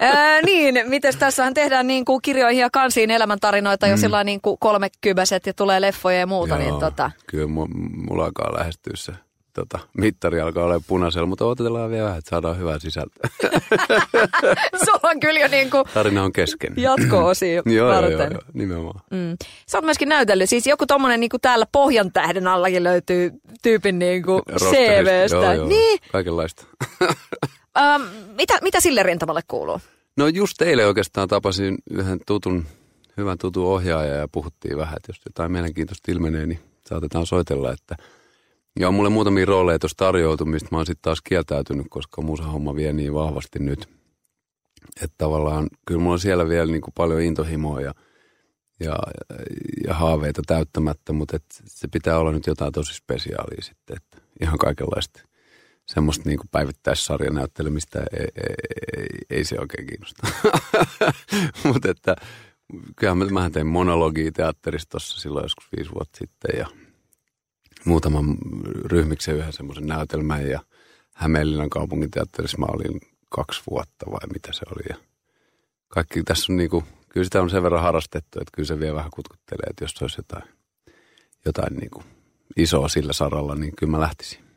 Ää, 0.00 0.42
niin, 0.42 0.74
mites 0.86 1.16
tässähän 1.16 1.54
tehdään 1.54 1.86
niin 1.86 2.04
kuin 2.04 2.22
kirjoihin 2.22 2.60
ja 2.60 2.70
kansiin 2.70 3.10
elämäntarinoita 3.10 3.86
jo 3.86 3.96
sillä 3.96 4.24
niin 4.24 4.40
kuin 4.40 4.56
kolmekymäiset 4.60 5.46
ja 5.46 5.54
tulee 5.54 5.80
leffoja 5.80 6.18
ja 6.18 6.26
muuta, 6.26 6.58
niin 6.58 6.74
tota, 6.80 7.10
Kyllä 7.26 7.46
mu- 7.46 8.08
mulla 8.08 8.24
alkaa 8.24 8.54
lähestyä 8.58 8.92
se 8.96 9.12
tota, 9.54 9.78
mittari 9.98 10.40
alkaa 10.40 10.64
olla 10.64 10.80
punaisella, 10.86 11.26
mutta 11.26 11.44
odotellaan 11.44 11.90
vielä 11.90 12.04
vähän, 12.04 12.18
että 12.18 12.30
saadaan 12.30 12.58
hyvää 12.58 12.78
sisältöä. 12.78 13.30
sulla 14.84 15.10
on 15.10 15.20
kyllä 15.20 15.40
jo 15.40 15.48
niin 15.48 15.70
kuin 15.70 15.84
Tarina 15.94 16.24
on 16.24 16.32
kesken. 16.32 16.74
jatko-osia 16.76 17.62
joo, 17.66 17.92
joo, 17.92 18.10
joo, 18.10 18.22
joo, 18.22 18.40
nimenomaan. 18.52 19.00
Mm. 19.10 19.36
Sä 19.68 19.78
oot 19.78 19.84
myöskin 19.84 20.08
näytellyt, 20.08 20.50
siis 20.50 20.66
joku 20.66 20.86
tommonen 20.86 21.20
niin 21.20 21.30
kuin 21.30 21.40
täällä 21.40 21.66
Pohjan 21.72 22.12
tähden 22.12 22.46
allakin 22.46 22.84
löytyy 22.84 23.30
tyypin 23.62 23.98
niin 23.98 24.22
kuin 24.22 24.42
CVstä. 24.58 25.36
Joo, 25.36 25.52
joo, 25.52 25.66
Niin, 25.68 25.98
kaikenlaista. 26.12 26.66
ähm, 27.78 28.02
mitä, 28.36 28.58
mitä 28.62 28.80
sille 28.80 29.02
rintamalle 29.02 29.40
kuuluu? 29.48 29.80
No 30.16 30.26
just 30.28 30.62
eilen 30.62 30.86
oikeastaan 30.86 31.28
tapasin 31.28 31.78
yhden 31.90 32.20
tutun, 32.26 32.66
hyvän 33.16 33.38
tutun 33.38 33.66
ohjaajan 33.66 34.18
ja 34.18 34.28
puhuttiin 34.28 34.76
vähän, 34.76 34.96
että 34.96 35.10
jos 35.10 35.20
jotain 35.26 35.52
mielenkiintoista 35.52 36.12
ilmenee, 36.12 36.46
niin 36.46 36.60
saatetaan 36.86 37.26
soitella, 37.26 37.72
että 37.72 37.96
ja 38.80 38.88
on 38.88 38.94
mulle 38.94 39.10
muutamia 39.10 39.46
rooleja 39.46 39.78
tuossa 39.78 39.96
tarjoutu, 39.96 40.44
mistä 40.44 40.68
mä 40.72 40.78
oon 40.78 40.86
sitten 40.86 41.02
taas 41.02 41.22
kieltäytynyt, 41.22 41.86
koska 41.90 42.22
musa 42.22 42.42
homma 42.42 42.74
vie 42.74 42.92
niin 42.92 43.14
vahvasti 43.14 43.58
nyt. 43.58 43.88
Että 45.02 45.14
tavallaan 45.18 45.68
kyllä 45.86 46.00
mulla 46.00 46.12
on 46.12 46.20
siellä 46.20 46.48
vielä 46.48 46.72
niin 46.72 46.80
kuin 46.80 46.94
paljon 46.96 47.20
intohimoa 47.20 47.80
ja, 47.80 47.94
ja, 48.80 48.96
ja 49.86 49.94
haaveita 49.94 50.42
täyttämättä, 50.46 51.12
mutta 51.12 51.36
et 51.36 51.44
se 51.64 51.88
pitää 51.88 52.18
olla 52.18 52.32
nyt 52.32 52.46
jotain 52.46 52.72
tosi 52.72 52.94
spesiaalia 52.94 53.62
sitten, 53.62 53.96
että 53.96 54.18
ihan 54.40 54.58
kaikenlaista 54.58 55.22
semmoista 55.86 56.28
niin 56.28 56.38
päivittäissarjanäyttelemistä 56.50 57.98
ei, 57.98 58.26
ei, 58.36 58.54
ei, 58.96 59.06
ei 59.30 59.44
se 59.44 59.56
oikein 59.60 59.86
kiinnosta. 59.86 60.26
mutta 61.72 61.90
että 61.90 62.16
kyllähän 62.96 63.18
mä, 63.18 63.24
mähän 63.24 63.52
tein 63.52 63.66
monologia 63.66 64.32
teatterissa 64.32 64.88
tuossa 64.88 65.20
silloin 65.20 65.44
joskus 65.44 65.68
viisi 65.76 65.90
vuotta 65.94 66.18
sitten 66.18 66.58
ja 66.58 66.66
muutaman 67.84 68.36
ryhmiksen 68.84 69.36
yhden 69.36 69.52
semmoisen 69.52 69.86
näytelmän 69.86 70.48
ja 70.48 70.60
Hämeenlinnan 71.12 71.70
kaupunginteatterissa 71.70 72.58
mä 72.58 72.66
olin 72.66 73.00
kaksi 73.28 73.62
vuotta 73.70 74.06
vai 74.10 74.28
mitä 74.32 74.52
se 74.52 74.60
oli. 74.76 74.82
Ja 74.88 74.96
kaikki 75.88 76.22
tässä 76.22 76.52
on 76.52 76.56
niinku, 76.56 76.84
kyllä 77.08 77.24
sitä 77.24 77.42
on 77.42 77.50
sen 77.50 77.62
verran 77.62 77.82
harrastettu, 77.82 78.40
että 78.40 78.52
kyllä 78.54 78.66
se 78.66 78.80
vielä 78.80 78.94
vähän 78.94 79.10
kutkuttelee, 79.10 79.66
että 79.70 79.84
jos 79.84 80.02
olisi 80.02 80.18
jotain, 80.18 80.44
jotain 81.44 81.76
niinku 81.76 82.02
isoa 82.56 82.88
sillä 82.88 83.12
saralla, 83.12 83.54
niin 83.54 83.76
kyllä 83.76 83.90
mä 83.90 84.00
lähtisin. 84.00 84.51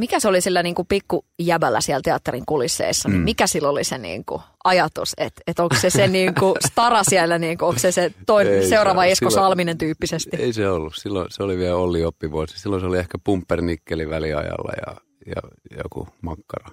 Mikä 0.00 0.20
se 0.20 0.28
oli 0.28 0.40
sillä 0.40 0.62
niin 0.62 0.74
kuin 0.74 0.88
pikku 0.88 1.24
jäbällä 1.38 1.80
siellä 1.80 2.00
teatterin 2.04 2.46
kulisseissa, 2.46 3.08
niin 3.08 3.18
Mm. 3.20 3.24
mikä 3.24 3.46
sillä 3.46 3.68
oli 3.68 3.84
se 3.84 3.98
niin 3.98 4.24
kuin 4.24 4.42
ajatus, 4.64 5.12
että 5.16 5.42
et 5.46 5.58
onko 5.58 5.76
se 5.76 5.90
se 5.90 6.06
niin 6.08 6.34
kuin 6.34 6.54
stara 6.66 7.04
siellä, 7.04 7.38
niin 7.38 7.58
kuin, 7.58 7.68
onko 7.68 7.78
se 7.78 7.92
se 7.92 8.12
toinen, 8.26 8.54
Ei 8.54 8.62
se 8.62 8.68
seuraava 8.68 9.00
ole. 9.00 9.10
Esko 9.10 9.30
Silloin- 9.30 9.44
Salminen 9.46 9.78
tyyppisesti? 9.78 10.36
Ei 10.36 10.52
se 10.52 10.68
ollut. 10.68 10.94
Silloin 10.96 11.26
se 11.30 11.42
oli 11.42 11.58
vielä 11.58 11.76
Olli 11.76 12.04
oppivuosi. 12.04 12.58
Silloin 12.60 12.80
se 12.82 12.86
oli 12.86 12.98
ehkä 12.98 13.18
pumpernikkeli 13.24 14.10
väliajalla 14.10 14.72
ja, 14.86 14.96
ja 15.26 15.42
joku 15.84 16.08
makkara. 16.22 16.68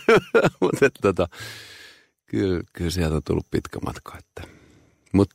Mutta 0.60 0.90
tota, 1.02 1.28
kyllä, 2.26 2.60
kyllä 2.72 2.90
sieltä 2.90 3.14
on 3.16 3.22
tullut 3.24 3.46
pitkä 3.50 3.78
matka. 3.84 4.18
Että. 4.18 4.42
Mut 5.12 5.28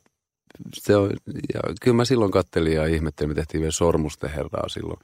se 0.74 0.96
on, 0.96 1.10
ja 1.54 1.60
kyllä 1.80 1.96
mä 1.96 2.04
silloin 2.04 2.30
kattelin 2.30 2.72
ja 2.72 2.86
ihmettelin, 2.86 3.30
me 3.30 3.34
tehtiin 3.34 3.60
vielä 3.60 3.72
Sormusten 3.72 4.30
herraa 4.30 4.68
silloin 4.68 4.98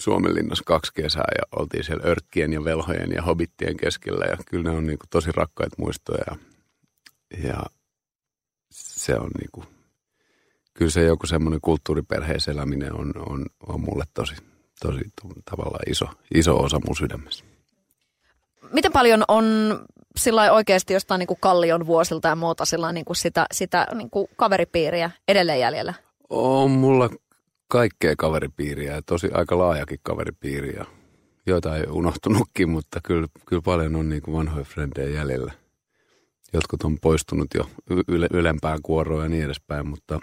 Suomenlinnassa 0.00 0.64
kaksi 0.66 0.92
kesää 0.94 1.28
ja 1.38 1.58
oltiin 1.60 1.84
siellä 1.84 2.06
örkkien 2.06 2.52
ja 2.52 2.64
velhojen 2.64 3.12
ja 3.12 3.22
hobittien 3.22 3.76
keskellä 3.76 4.24
ja 4.24 4.36
kyllä 4.46 4.70
ne 4.70 4.76
on 4.76 4.86
niinku 4.86 5.06
tosi 5.10 5.32
rakkaita 5.32 5.76
muistoja 5.78 6.24
ja, 6.26 6.36
ja 7.44 7.62
se 8.70 9.14
on 9.14 9.30
niinku, 9.40 9.64
kyllä 10.74 10.90
se 10.90 11.02
joku 11.02 11.26
semmoinen 11.26 11.60
kulttuuriperheessä 11.60 12.52
eläminen 12.52 12.94
on, 12.94 13.12
on, 13.16 13.46
on 13.66 13.80
mulle 13.80 14.04
tosi, 14.14 14.34
tosi 14.80 15.00
tavallaan 15.50 15.90
iso, 15.90 16.06
iso 16.34 16.62
osa 16.62 16.80
mun 16.86 16.96
sydämessä. 16.96 17.44
Miten 18.72 18.92
paljon 18.92 19.24
on 19.28 19.44
sillä 20.16 20.52
oikeasti 20.52 20.92
jostain 20.92 21.18
niin 21.18 21.26
kuin 21.26 21.40
kallion 21.40 21.86
vuosilta 21.86 22.28
ja 22.28 22.36
muuta 22.36 22.64
sillä 22.64 22.92
niin 22.92 23.04
kuin 23.04 23.16
sitä, 23.16 23.46
sitä 23.52 23.86
niin 23.94 24.10
kuin 24.10 24.28
kaveripiiriä 24.36 25.10
edelleen 25.28 25.60
jäljellä? 25.60 25.94
On 26.30 26.70
mulla 26.70 27.10
kaikkea 27.70 28.14
kaveripiiriä 28.18 28.94
ja 28.94 29.02
tosi 29.02 29.28
aika 29.32 29.58
laajakin 29.58 29.98
kaveripiiri 30.02 30.74
ja 30.76 30.84
joita 31.46 31.76
ei 31.76 31.84
unohtunutkin, 31.90 32.68
mutta 32.68 33.00
kyllä, 33.04 33.28
kyllä 33.46 33.62
paljon 33.62 33.96
on 33.96 34.08
niin 34.08 34.22
kuin 34.22 34.36
vanhoja 34.36 34.64
frendejä 34.64 35.18
jäljellä. 35.18 35.52
Jotkut 36.52 36.82
on 36.82 36.98
poistunut 37.00 37.46
jo 37.54 37.70
yle, 38.08 38.28
ylempään 38.32 38.78
kuoroon 38.82 39.22
ja 39.22 39.28
niin 39.28 39.44
edespäin, 39.44 39.88
mutta 39.88 40.20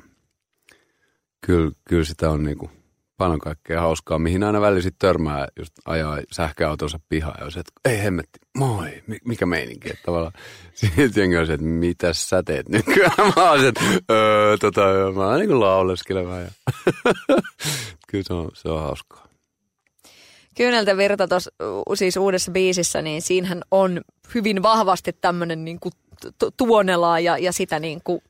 kyllä, 1.46 1.72
kyllä 1.90 2.04
sitä 2.04 2.30
on 2.30 2.44
niin 2.44 2.58
kuin 2.58 2.72
paljon 3.18 3.40
kaikkea 3.40 3.82
hauskaa, 3.82 4.20
mihin 4.20 4.44
aina 4.44 4.62
välillä 4.62 4.90
törmää, 5.00 5.48
just 5.60 5.74
ajaa 5.86 6.18
sähköautonsa 6.32 7.00
pihaan 7.10 7.46
ja 7.46 7.52
se, 7.52 7.60
että 7.60 7.72
ei 7.86 8.04
hemmetti, 8.04 8.40
moi, 8.58 9.04
mi- 9.08 9.20
mikä 9.26 9.46
meininki, 9.46 9.90
että 9.90 10.04
tavallaan 10.06 10.34
jengi 11.16 11.38
on 11.38 11.48
se, 11.48 11.54
että 11.54 11.66
mitä 11.66 12.14
sä 12.14 12.44
teet 12.44 12.70
nykyään, 12.70 13.34
mä 13.36 13.50
oon 13.50 13.60
se, 13.60 13.68
että 13.68 13.82
öö, 14.12 14.58
tota, 14.58 14.82
mä 15.16 15.28
oon 15.28 15.40
niin 15.40 15.50
kuin 15.50 15.60
lauleskelemään 15.60 16.44
ja 16.44 16.52
kyllä 18.12 18.24
se 18.24 18.34
on, 18.34 18.52
se 18.54 18.70
on 18.70 18.80
hauskaa. 18.80 19.28
Kyyneltä 20.56 20.98
virta 20.98 21.28
tuossa 21.28 21.52
siis 21.94 22.18
uudessa 22.18 22.52
biisissä, 22.52 23.02
niin 23.02 23.22
siinähän 23.22 23.62
on 23.72 24.02
hyvin 24.36 24.64
vahvasti 24.64 25.14
tämmöinen 25.22 25.66
niin 25.66 25.80
kuin 25.80 25.94
tu- 26.40 26.52
tuonelaa 26.58 27.20
ja, 27.20 27.38
ja 27.38 27.52
sitä, 27.52 27.80
niin 27.80 28.02
kuin, 28.04 28.22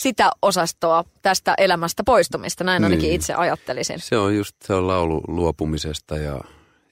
sitä 0.00 0.30
osastoa 0.42 1.04
tästä 1.22 1.54
elämästä 1.58 2.02
poistumista. 2.04 2.64
Näin 2.64 2.84
ainakin 2.84 3.02
Niin. 3.02 3.14
itse 3.14 3.34
ajattelisin. 3.34 4.00
Se 4.00 4.18
on 4.18 4.36
just 4.36 4.56
se 4.64 4.74
on 4.74 4.86
laulu 4.86 5.22
luopumisesta 5.28 6.16
ja, 6.16 6.40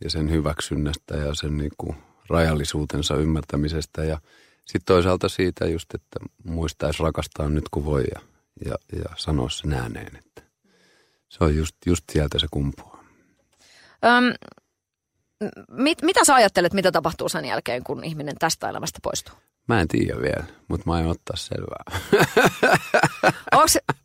ja 0.04 0.10
sen 0.10 0.30
hyväksynnästä 0.30 1.16
ja 1.16 1.34
sen 1.34 1.56
niin 1.56 1.70
kuin 1.78 1.96
rajallisuutensa 2.28 3.16
ymmärtämisestä 3.16 4.04
ja 4.04 4.18
sitten 4.64 4.86
toisaalta 4.94 5.28
siitä 5.28 5.66
just, 5.66 5.94
että 5.94 6.18
muistaisi 6.44 7.02
rakastaa 7.02 7.48
nyt 7.48 7.64
kun 7.70 7.84
voi 7.84 8.04
ja, 8.14 8.20
ja, 8.64 8.74
ja 8.98 9.08
sanoa 9.16 9.48
sen 9.50 9.72
ääneen, 9.72 10.16
että 10.16 10.42
se 11.28 11.44
on 11.44 11.56
just, 11.56 11.76
just 11.86 12.04
sieltä 12.12 12.38
se 12.38 12.46
kumpuaa. 12.50 13.04
Öm, 14.04 14.34
mit, 15.70 16.02
mitä 16.02 16.24
sä 16.24 16.34
ajattelet, 16.34 16.72
mitä 16.72 16.92
tapahtuu 16.92 17.28
sen 17.28 17.44
jälkeen, 17.44 17.84
kun 17.84 18.04
ihminen 18.04 18.34
tästä 18.38 18.68
elämästä 18.68 18.98
poistuu? 19.02 19.34
Mä 19.68 19.80
en 19.80 19.88
tiedä 19.88 20.20
vielä, 20.22 20.44
mutta 20.68 20.86
mä 20.86 20.94
aion 20.94 21.10
ottaa 21.10 21.36
selvää. 21.36 21.84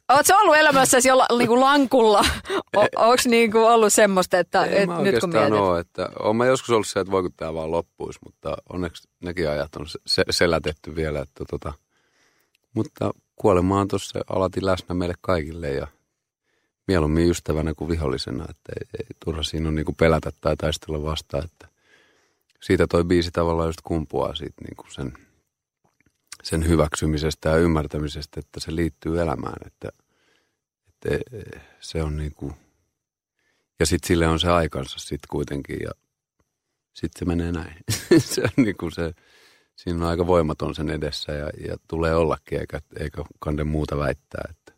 Oletko 0.10 0.34
ollut 0.42 0.56
elämässä 0.56 0.98
jolla 1.04 1.26
niin 1.38 1.48
kuin 1.48 1.60
lankulla? 1.60 2.26
Onko 2.96 3.22
niin 3.26 3.52
kuin 3.52 3.64
ollut 3.64 3.94
semmoista, 3.94 4.40
että 4.40 4.66
Ei 4.66 4.82
et, 4.82 4.88
mä 4.88 5.02
nyt 5.02 5.20
kun 5.20 5.30
mietit? 5.30 5.54
ole, 5.54 5.80
että 5.80 6.10
olen 6.20 6.36
mä 6.36 6.46
joskus 6.46 6.70
ollut 6.70 6.88
se, 6.88 7.00
että 7.00 7.12
voiko 7.12 7.30
tämä 7.38 7.54
vaan 7.54 7.72
loppuisi, 7.72 8.20
mutta 8.26 8.58
onneksi 8.74 9.08
nekin 9.24 9.50
ajat 9.50 9.76
on 9.76 9.86
se, 10.06 10.24
selätetty 10.30 10.96
vielä. 10.96 11.20
Että 11.20 11.44
tota, 11.50 11.74
mutta 12.74 13.12
kuolema 13.36 13.80
on 13.80 13.88
tuossa 13.88 14.20
alati 14.30 14.66
läsnä 14.66 14.96
meille 14.96 15.16
kaikille 15.22 15.70
ja 15.70 15.88
mieluummin 16.88 17.30
ystävänä 17.30 17.74
kuin 17.74 17.90
vihollisena, 17.90 18.44
että 18.50 18.74
ei, 18.80 18.88
ei 19.00 19.06
turha 19.26 19.44
siinä 19.44 19.68
on 19.68 19.76
niin 19.76 19.86
kuin 19.86 19.96
pelätä 19.96 20.32
tai 20.42 20.56
taistella 20.58 21.04
vastaan, 21.04 21.44
että 21.46 21.68
siitä 22.62 22.88
toi 22.88 23.04
biisi 23.04 23.32
tavallaan 23.32 23.70
just 23.70 23.82
kumpuaa 23.84 24.36
siitä 24.36 24.62
niin 24.62 24.76
kuin 24.76 24.92
sen, 24.92 25.14
sen 26.44 26.68
hyväksymisestä 26.68 27.50
ja 27.50 27.58
ymmärtämisestä, 27.58 28.40
että 28.40 28.60
se 28.60 28.76
liittyy 28.76 29.22
elämään, 29.22 29.68
että, 29.68 29.90
että 30.88 31.32
se 31.80 32.04
on 32.04 32.18
niin 32.18 32.34
kuin, 32.34 32.54
ja 33.80 33.86
sitten 33.86 34.08
sille 34.08 34.28
on 34.28 34.40
se 34.40 34.50
aikansa 34.50 35.00
sitten 35.00 35.28
kuitenkin 35.32 35.78
ja 35.84 35.92
sitten 36.94 37.20
se 37.20 37.26
menee 37.26 37.52
näin. 37.52 37.76
se 38.20 38.42
on 38.42 38.64
niin 38.64 38.78
kuin 38.78 38.92
se, 38.92 39.14
siinä 39.76 40.00
on 40.00 40.10
aika 40.10 40.28
voimaton 40.28 40.76
sen 40.76 40.90
edessä 40.90 41.32
ja, 41.32 41.50
ja 41.68 41.78
tulee 41.88 42.16
ollakin, 42.16 42.60
eikä, 42.60 42.80
eikä 43.00 43.24
kande 43.40 43.64
muuta 43.64 43.98
väittää, 43.98 44.44
että 44.50 44.74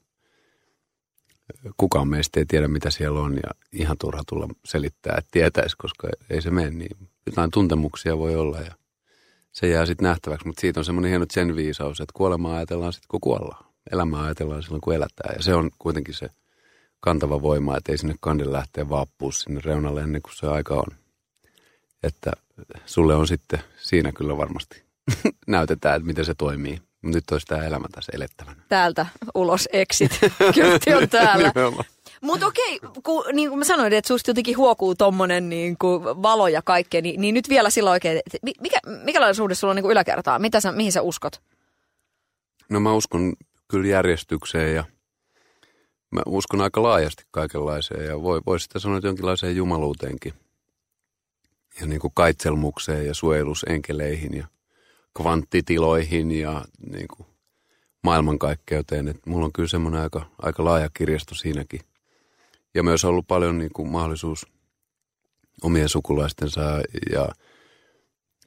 kukaan 1.77 2.07
meistä 2.07 2.39
ei 2.39 2.45
tiedä, 2.45 2.67
mitä 2.67 2.89
siellä 2.89 3.19
on 3.19 3.33
ja 3.33 3.51
ihan 3.71 3.97
turha 3.97 4.23
tulla 4.29 4.47
selittää, 4.65 5.15
että 5.17 5.29
tietäisi, 5.31 5.75
koska 5.77 6.07
ei 6.29 6.41
se 6.41 6.51
mene 6.51 6.69
niin. 6.69 7.09
Jotain 7.25 7.51
tuntemuksia 7.51 8.17
voi 8.17 8.35
olla 8.35 8.59
ja 8.59 8.75
se 9.55 9.67
jää 9.67 9.85
sitten 9.85 10.03
nähtäväksi, 10.03 10.47
mutta 10.47 10.61
siitä 10.61 10.79
on 10.79 10.85
semmoinen 10.85 11.09
hieno 11.09 11.25
sen 11.31 11.55
viisaus, 11.55 11.99
että 11.99 12.13
kuolemaa 12.13 12.55
ajatellaan 12.55 12.93
sitten, 12.93 13.07
kun 13.07 13.21
kuollaan. 13.21 13.65
Elämää 13.91 14.23
ajatellaan 14.23 14.63
silloin, 14.63 14.81
kun 14.81 14.93
elätään 14.93 15.35
ja 15.35 15.43
se 15.43 15.55
on 15.55 15.69
kuitenkin 15.79 16.13
se 16.13 16.29
kantava 16.99 17.41
voima, 17.41 17.77
että 17.77 17.91
ei 17.91 17.97
sinne 17.97 18.15
kandin 18.19 18.53
lähteä 18.53 18.89
vaappua 18.89 19.31
sinne 19.31 19.61
reunalle 19.65 20.01
ennen 20.01 20.21
kuin 20.21 20.35
se 20.35 20.47
aika 20.47 20.73
on. 20.73 20.97
Että 22.03 22.31
sulle 22.85 23.15
on 23.15 23.27
sitten 23.27 23.59
siinä 23.77 24.11
kyllä 24.11 24.37
varmasti 24.37 24.83
näytetään, 25.47 25.95
että 25.95 26.07
miten 26.07 26.25
se 26.25 26.33
toimii. 26.33 26.81
Nyt 27.01 27.23
olisi 27.31 27.47
tämä 27.47 27.63
elämä 27.63 27.87
tässä 27.91 28.11
elettävänä. 28.15 28.61
Täältä 28.69 29.05
ulos 29.35 29.69
exit. 29.73 30.19
Kyltti 30.55 30.93
on 30.93 31.09
täällä. 31.09 31.51
Mutta 32.25 32.47
okei, 32.47 32.79
kun, 33.03 33.25
niin 33.33 33.49
kuin 33.49 33.59
mä 33.59 33.65
sanoin, 33.65 33.93
että 33.93 34.07
susta 34.07 34.29
jotenkin 34.29 34.57
huokuu 34.57 34.95
tommonen 34.95 35.49
niin 35.49 35.77
kuin 35.77 36.03
valo 36.03 36.47
ja 36.47 36.61
kaikkea, 36.61 37.01
niin, 37.01 37.21
niin 37.21 37.33
nyt 37.33 37.49
vielä 37.49 37.69
sillä 37.69 37.91
oikein, 37.91 38.17
että 38.17 38.37
mikä, 38.61 38.79
mikälainen 39.03 39.35
suhde 39.35 39.55
sulla 39.55 39.71
on 39.71 39.75
niin 39.75 39.91
yläkertaa? 39.91 40.39
Mitä 40.39 40.59
sä, 40.59 40.71
mihin 40.71 40.91
sä 40.91 41.01
uskot? 41.01 41.41
No 42.69 42.79
mä 42.79 42.93
uskon 42.93 43.33
kyllä 43.67 43.87
järjestykseen 43.87 44.75
ja 44.75 44.83
mä 46.11 46.21
uskon 46.25 46.61
aika 46.61 46.83
laajasti 46.83 47.23
kaikenlaiseen 47.31 48.05
ja 48.05 48.21
voi, 48.21 48.41
voi 48.45 48.59
sitä 48.59 48.79
sanoa 48.79 48.99
jonkinlaiseen 49.03 49.55
jumaluuteenkin. 49.55 50.33
Ja 51.81 51.87
niin 51.87 51.99
kuin 51.99 52.13
kaitselmukseen 52.15 53.05
ja 53.05 53.13
suojelusenkeleihin 53.13 54.37
ja 54.37 54.47
kvanttitiloihin 55.17 56.31
ja 56.31 56.65
niin 56.91 57.07
kuin 57.07 57.27
maailmankaikkeuteen. 58.03 59.07
Et 59.07 59.25
mulla 59.25 59.45
on 59.45 59.53
kyllä 59.53 59.69
semmoinen 59.69 60.01
aika, 60.01 60.25
aika 60.41 60.65
laaja 60.65 60.89
kirjasto 60.93 61.35
siinäkin. 61.35 61.81
Ja 62.75 62.83
myös 62.83 63.05
ollut 63.05 63.27
paljon 63.27 63.57
niin 63.57 63.71
kuin 63.73 63.87
mahdollisuus 63.87 64.45
omien 65.61 65.89
sukulaistensa 65.89 66.61
ja 67.11 67.29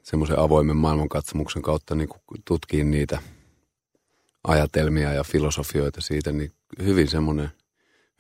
semmoisen 0.03 0.39
avoimen 0.39 0.77
maailmankatsomuksen 0.77 1.63
kautta 1.63 1.95
niin 1.95 2.09
kuin 2.09 2.43
tutkia 2.45 2.85
niitä 2.85 3.23
ajatelmia 4.45 5.13
ja 5.13 5.25
filosofioita 5.25 6.01
siitä, 6.01 6.33
niin 6.33 6.53
hyvin 6.83 7.09
semmoinen, 7.09 7.51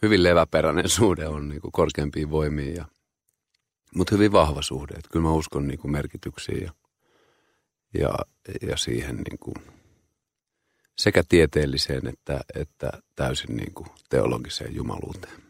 hyvin 0.03 0.23
leväperäinen 0.23 0.89
suhde 0.99 1.29
on 1.29 1.49
niin 1.49 1.61
kuin 1.61 1.73
korkeampiin 1.73 2.31
voimiin, 2.31 2.75
ja, 2.75 2.85
mutta 3.95 4.15
hyvin 4.15 4.33
vahva 4.33 4.63
suhde. 4.63 4.95
Että 4.95 5.11
kyllä 5.13 5.23
mä 5.23 5.33
uskon 5.33 5.69
niin 5.69 5.79
kuin 5.79 5.93
merkityksiin 5.93 6.63
ja, 6.65 6.73
ja, 7.95 8.15
ja 8.69 8.77
siihen 8.77 9.17
niin 9.17 9.39
kuin 9.39 9.55
sekä 10.99 11.23
tieteelliseen 11.29 12.07
että, 12.07 12.41
että 12.55 12.91
täysin 13.17 13.57
niin 13.57 13.75
kuin 13.75 13.89
teologiseen 14.11 14.75
jumaluuteen. 14.75 15.48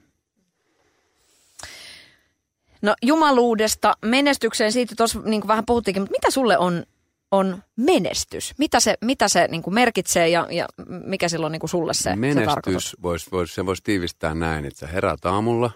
No 2.83 2.95
jumaluudesta 3.03 3.95
menestykseen, 4.05 4.73
siitä 4.73 4.95
tuossa 4.97 5.21
niin 5.25 5.49
vähän 5.49 5.67
puhuttiinkin, 5.67 6.03
mutta 6.03 6.15
mitä 6.21 6.31
sulle 6.31 6.59
on, 6.59 6.85
on 7.31 7.63
menestys? 7.77 8.55
Mitä 8.59 8.81
se, 8.81 8.95
mitä 9.05 9.29
se 9.29 9.49
niin 9.51 9.63
kuin 9.63 9.75
merkitsee 9.75 10.29
ja, 10.29 10.47
ja 10.51 10.67
mikä 10.87 11.29
silloin 11.29 11.53
niin 11.53 11.61
kuin 11.61 11.71
sulle 11.71 11.95
se, 11.95 12.17
menestys 12.17 12.91
se 12.91 12.97
voisi 13.03 13.31
vois, 13.33 13.55
se 13.55 13.67
voisi 13.67 13.83
tiivistää 13.83 14.35
näin, 14.35 14.65
että 14.65 14.81
sä 14.81 14.87
herät 14.87 15.25
aamulla, 15.25 15.71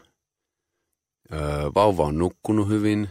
öö, 1.33 1.41
vauva 1.75 2.05
on 2.05 2.19
nukkunut 2.19 2.69
hyvin, 2.69 3.09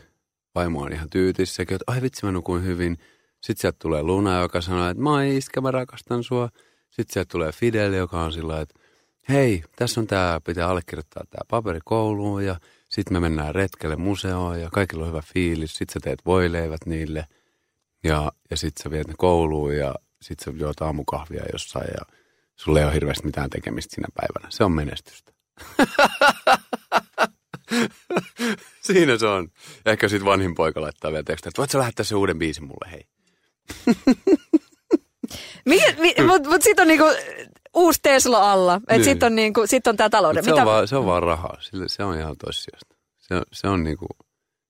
vaimo 0.55 0.81
on 0.81 0.93
ihan 0.93 1.09
tyytissä, 1.09 1.55
sekin, 1.55 1.75
että 1.75 1.91
ai 1.91 2.01
vitsi 2.01 2.25
mä 2.25 2.31
nukuin 2.31 2.63
hyvin. 2.63 2.97
Sitten 3.41 3.61
sieltä 3.61 3.77
tulee 3.79 4.03
Luna, 4.03 4.41
joka 4.41 4.61
sanoo, 4.61 4.89
että 4.89 5.03
moi 5.03 5.37
iskä, 5.37 5.61
mä 5.61 5.71
rakastan 5.71 6.23
sua. 6.23 6.49
Sitten 6.89 7.13
sieltä 7.13 7.29
tulee 7.31 7.51
Fidel, 7.51 7.93
joka 7.93 8.23
on 8.23 8.33
sillä 8.33 8.61
että 8.61 8.79
hei, 9.29 9.63
tässä 9.75 10.01
on 10.01 10.07
tämä, 10.07 10.41
pitää 10.43 10.67
allekirjoittaa 10.67 11.23
tämä 11.29 11.41
paperi 11.47 11.79
kouluun 11.85 12.45
ja 12.45 12.55
sitten 12.91 13.13
me 13.13 13.19
mennään 13.19 13.55
retkelle 13.55 13.95
museoon 13.95 14.61
ja 14.61 14.69
kaikilla 14.71 15.03
on 15.03 15.09
hyvä 15.09 15.21
fiilis. 15.33 15.73
Sitten 15.73 15.93
sä 15.93 15.99
teet 15.99 16.19
voileivät 16.25 16.85
niille 16.85 17.25
ja, 18.03 18.31
ja 18.49 18.57
sitten 18.57 18.83
sä 18.83 18.91
viet 18.91 19.07
ne 19.07 19.13
kouluun 19.17 19.77
ja 19.77 19.95
sitten 20.21 20.53
sä 20.53 20.59
juot 20.59 20.81
aamukahvia 20.81 21.43
jossain 21.51 21.87
ja 21.87 22.15
sulle 22.55 22.79
ei 22.79 22.85
ole 22.85 22.93
hirveästi 22.93 23.25
mitään 23.25 23.49
tekemistä 23.49 23.95
siinä 23.95 24.07
päivänä. 24.13 24.51
Se 24.51 24.63
on 24.63 24.71
menestystä. 24.71 25.31
Siinä 28.81 29.17
se 29.17 29.27
on. 29.27 29.47
Ehkä 29.85 30.07
sitten 30.07 30.25
vanhin 30.25 30.55
poika 30.55 30.81
laittaa 30.81 31.11
vielä 31.11 31.23
tekstiä, 31.23 31.49
että 31.49 31.59
voit 31.59 31.69
sä 31.69 31.79
lähettää 31.79 32.03
se 32.03 32.15
uuden 32.15 32.39
biisin 32.39 32.63
mulle, 32.63 32.91
hei. 32.91 33.07
Mutta 36.27 36.49
mut 36.49 36.61
sitten 36.61 36.83
on 36.83 36.87
niinku 36.87 37.05
uusi 37.73 37.99
Tesla 38.03 38.51
alla. 38.51 38.75
Että 38.75 38.93
niin. 38.93 39.03
sitten 39.03 39.27
on, 39.27 39.35
niinku, 39.35 39.67
sit 39.67 39.87
on 39.87 39.97
tämä 39.97 40.09
talouden. 40.09 40.43
Se, 40.43 40.51
Mitä? 40.51 40.61
on 40.61 40.67
vaan, 40.67 40.87
se 40.87 40.95
on 40.95 41.05
vaan 41.05 41.23
rahaa. 41.23 41.57
Sille, 41.59 41.89
se 41.89 42.03
on 42.03 42.17
ihan 42.17 42.35
toissijasta. 42.37 42.95
Se, 43.17 43.41
se 43.51 43.67
on 43.67 43.83
niinku, 43.83 44.07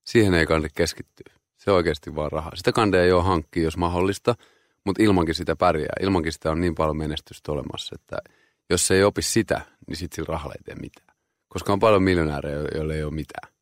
siihen 0.03 0.33
ei 0.33 0.45
kannata 0.45 0.73
keskittyä. 0.75 1.33
Se 1.57 1.71
on 1.71 1.77
oikeasti 1.77 2.15
vaan 2.15 2.31
rahaa. 2.31 2.55
Sitä 2.55 2.71
kandeja 2.71 3.03
ei 3.03 3.11
ole 3.11 3.23
hankkia, 3.23 3.63
jos 3.63 3.77
mahdollista, 3.77 4.35
mutta 4.85 5.03
ilmankin 5.03 5.35
sitä 5.35 5.55
pärjää. 5.55 5.93
Ilmankin 6.01 6.33
sitä 6.33 6.51
on 6.51 6.61
niin 6.61 6.75
paljon 6.75 6.97
menestystä 6.97 7.51
olemassa, 7.51 7.95
että 7.95 8.17
jos 8.69 8.87
se 8.87 8.95
ei 8.95 9.03
opi 9.03 9.21
sitä, 9.21 9.61
niin 9.87 9.97
sitten 9.97 10.15
sillä 10.15 10.33
rahalla 10.33 10.53
ei 10.57 10.63
tee 10.63 10.75
mitään. 10.75 11.17
Koska 11.47 11.73
on 11.73 11.79
paljon 11.79 12.03
miljonäärejä, 12.03 12.55
joilla 12.75 12.93
ei 12.93 13.03
ole 13.03 13.13
mitään. 13.13 13.53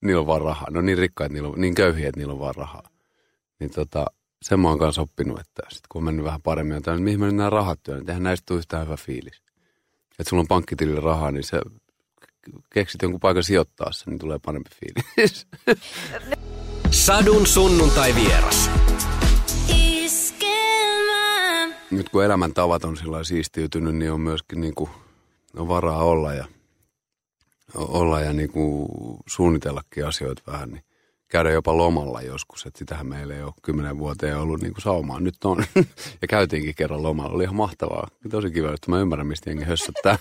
Niillä 0.00 0.20
on 0.20 0.26
vaan 0.26 0.40
rahaa. 0.40 0.70
Ne 0.70 0.78
on 0.78 0.86
niin 0.86 0.98
rikkaat, 0.98 1.32
niillä 1.32 1.48
on, 1.48 1.60
niin 1.60 1.74
köyhiä, 1.74 2.08
että 2.08 2.18
niillä 2.20 2.32
on 2.32 2.38
vaan 2.38 2.54
rahaa. 2.54 2.88
Niin 3.60 3.70
tota, 3.70 4.06
sen 4.42 4.60
mä 4.60 4.68
oon 4.68 4.78
kanssa 4.78 5.02
oppinut, 5.02 5.40
että 5.40 5.62
sit 5.68 5.86
kun 5.88 6.00
on 6.00 6.04
mennyt 6.04 6.24
vähän 6.24 6.42
paremmin, 6.42 6.76
että 6.76 6.96
mihin 6.96 7.20
mä 7.20 7.30
nämä 7.30 7.50
rahat 7.50 7.82
työn, 7.82 7.98
niin 7.98 8.10
eihän 8.10 8.22
näistä 8.22 8.46
tule 8.46 8.58
yhtään 8.58 8.86
hyvä 8.86 8.96
fiilis. 8.96 9.42
Että 10.18 10.30
sulla 10.30 10.40
on 10.40 10.48
pankkitilillä 10.48 11.00
rahaa, 11.00 11.30
niin 11.30 11.44
se 11.44 11.60
keksit 12.70 13.02
jonkun 13.02 13.20
paikan 13.20 13.44
sijoittaa 13.44 13.92
sen, 13.92 14.10
niin 14.10 14.18
tulee 14.18 14.38
parempi 14.44 14.70
fiilis. 14.80 15.46
Sadun 16.90 17.46
sunnuntai 17.46 18.14
vieras. 18.14 18.70
Nyt 21.90 22.08
kun 22.08 22.24
elämäntavat 22.24 22.84
on 22.84 22.96
sillä 22.96 23.24
siistiytynyt, 23.24 23.96
niin 23.96 24.12
on 24.12 24.20
myöskin 24.20 24.60
niin 24.60 24.74
kuin, 24.74 24.90
on 25.56 25.68
varaa 25.68 26.04
olla 26.04 26.34
ja, 26.34 26.44
olla 27.74 28.20
ja 28.20 28.32
niin 28.32 28.52
kuin 28.52 28.88
suunnitellakin 29.26 30.06
asioita 30.06 30.42
vähän, 30.46 30.70
niin 30.70 30.84
käydä 31.32 31.50
jopa 31.50 31.76
lomalla 31.76 32.22
joskus, 32.22 32.66
että 32.66 32.78
sitähän 32.78 33.06
meillä 33.06 33.34
ei 33.34 33.42
ole 33.42 33.52
kymmenen 33.62 33.98
vuoteen 33.98 34.38
ollut 34.38 34.60
niin 34.60 34.72
kuin 34.72 34.82
saumaa. 34.82 35.20
Nyt 35.20 35.44
on. 35.44 35.64
ja 36.22 36.28
käytiinkin 36.28 36.74
kerran 36.74 37.02
lomalla. 37.02 37.32
Oli 37.32 37.42
ihan 37.42 37.56
mahtavaa. 37.56 38.08
Tosi 38.30 38.50
kiva, 38.50 38.74
että 38.74 38.90
mä 38.90 39.00
ymmärrän, 39.00 39.26
mistä 39.26 39.50
jengi 39.50 39.64
hössöttää. 39.64 40.18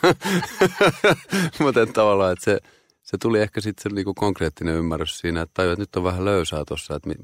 Mutta 1.60 1.86
tavallaan, 1.86 2.34
että 2.34 2.46
se, 2.46 2.60
se 3.02 3.18
tuli 3.18 3.42
ehkä 3.42 3.62
sitten 3.62 3.84
se 3.84 3.96
niinku 3.96 4.14
konkreettinen 4.14 4.76
ymmärrys 4.76 5.20
siinä, 5.20 5.42
että 5.42 5.54
tajua, 5.54 5.74
että 5.74 5.82
nyt 5.82 5.96
on 5.96 6.04
vähän 6.04 6.26
löysää 6.26 6.64
tuossa, 6.68 6.96
että 6.96 7.10
mi, 7.10 7.16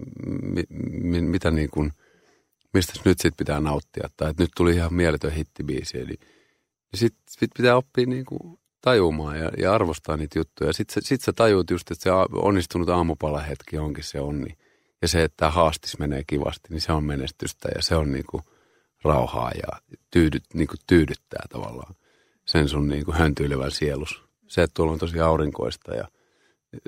mi, 0.41 0.63
mi, 0.91 1.21
mitä 1.21 1.51
niin 1.51 1.69
kuin, 1.69 1.91
mistä 2.73 2.93
nyt 3.05 3.17
sitten 3.17 3.37
pitää 3.37 3.59
nauttia. 3.59 4.09
Tai 4.17 4.29
että 4.29 4.43
nyt 4.43 4.51
tuli 4.57 4.75
ihan 4.75 4.93
mieletön 4.93 5.31
hittibiisi. 5.31 5.99
Eli 5.99 6.15
sitten 6.93 7.21
sit 7.29 7.51
pitää 7.57 7.75
oppia 7.75 8.05
niin 8.05 8.25
kuin 8.25 8.59
tajumaan 8.81 9.39
ja, 9.39 9.51
ja 9.57 9.73
arvostaa 9.73 10.17
niitä 10.17 10.39
juttuja. 10.39 10.73
Sitten 10.73 11.03
sit 11.03 11.21
sä 11.21 11.33
tajuut 11.33 11.69
just, 11.69 11.91
että 11.91 12.03
se 12.03 12.09
onnistunut 12.31 12.89
aamupalahetki 12.89 13.77
onkin 13.77 14.03
se 14.03 14.19
onni. 14.19 14.57
Ja 15.01 15.07
se, 15.07 15.23
että 15.23 15.49
haastis 15.49 15.99
menee 15.99 16.23
kivasti, 16.27 16.67
niin 16.69 16.81
se 16.81 16.91
on 16.91 17.03
menestystä 17.03 17.69
ja 17.75 17.81
se 17.81 17.95
on 17.95 18.11
niinku 18.11 18.41
rauhaa 19.03 19.51
ja 19.51 19.97
tyydyt, 20.11 20.43
niinku 20.53 20.75
tyydyttää 20.87 21.43
tavallaan 21.49 21.95
sen 22.45 22.69
sun 22.69 22.87
niinku 22.87 23.11
höntyilevän 23.11 23.71
sielus. 23.71 24.21
Se, 24.47 24.63
että 24.63 24.73
tuolla 24.73 24.93
on 24.93 24.99
tosi 24.99 25.19
aurinkoista 25.19 25.95
ja, 25.95 26.07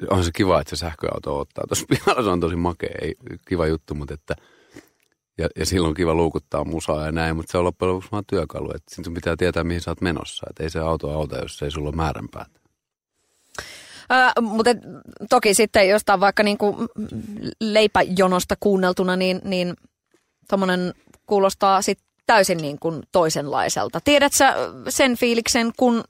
on 0.10 0.24
se 0.24 0.32
kiva, 0.36 0.62
että 0.62 0.70
se 0.76 0.80
sähköauto 0.80 1.40
ottaa. 1.40 1.64
Tuossa 1.68 1.86
pihalla 1.96 2.24
se 2.24 2.30
on 2.30 2.40
tosi 2.40 2.56
makea, 2.56 2.96
ei, 3.02 3.16
kiva 3.48 3.68
juttu, 3.68 3.96
mutta 3.96 4.14
että 4.14 4.36
ja, 5.40 5.50
ja 5.56 5.66
silloin 5.66 5.90
on 5.90 5.96
kiva 5.96 6.14
luukuttaa 6.14 6.64
musaa 6.64 7.06
ja 7.06 7.12
näin, 7.12 7.36
mutta 7.36 7.52
se 7.52 7.58
on 7.58 7.64
loppujen 7.64 7.90
lopuksi 7.90 8.12
vaan 8.12 8.24
työkalu. 8.28 8.72
Että 8.76 9.04
sun 9.04 9.14
pitää 9.14 9.36
tietää, 9.38 9.64
mihin 9.64 9.82
sä 9.82 9.92
oot 9.92 10.02
menossa. 10.02 10.48
Että 10.50 10.64
ei 10.64 10.70
se 10.70 10.80
auto 10.80 11.12
auta, 11.12 11.38
jos 11.38 11.62
ei 11.62 11.72
sulla 11.72 11.90
ole 11.90 11.96
määränpäät. 11.96 12.52
Ää, 14.10 14.34
mutta 14.42 14.70
toki 15.30 15.54
sitten 15.54 15.90
jostain 15.90 16.20
vaikka 16.20 16.44
niinku 16.44 16.76
leipäjonosta 17.62 18.56
kuunneltuna, 18.60 19.16
niin, 19.16 19.42
niin 19.44 19.74
tuommoinen 20.50 20.94
kuulostaa 21.26 21.82
sit 21.82 22.00
täysin 22.26 22.58
niin 22.58 22.80
kuin 22.80 23.04
toisenlaiselta. 23.12 24.02
Tiedät 24.04 24.34
sä 24.34 24.56
sen 24.90 25.18
fiiliksen, 25.18 25.72
kun 25.78 26.04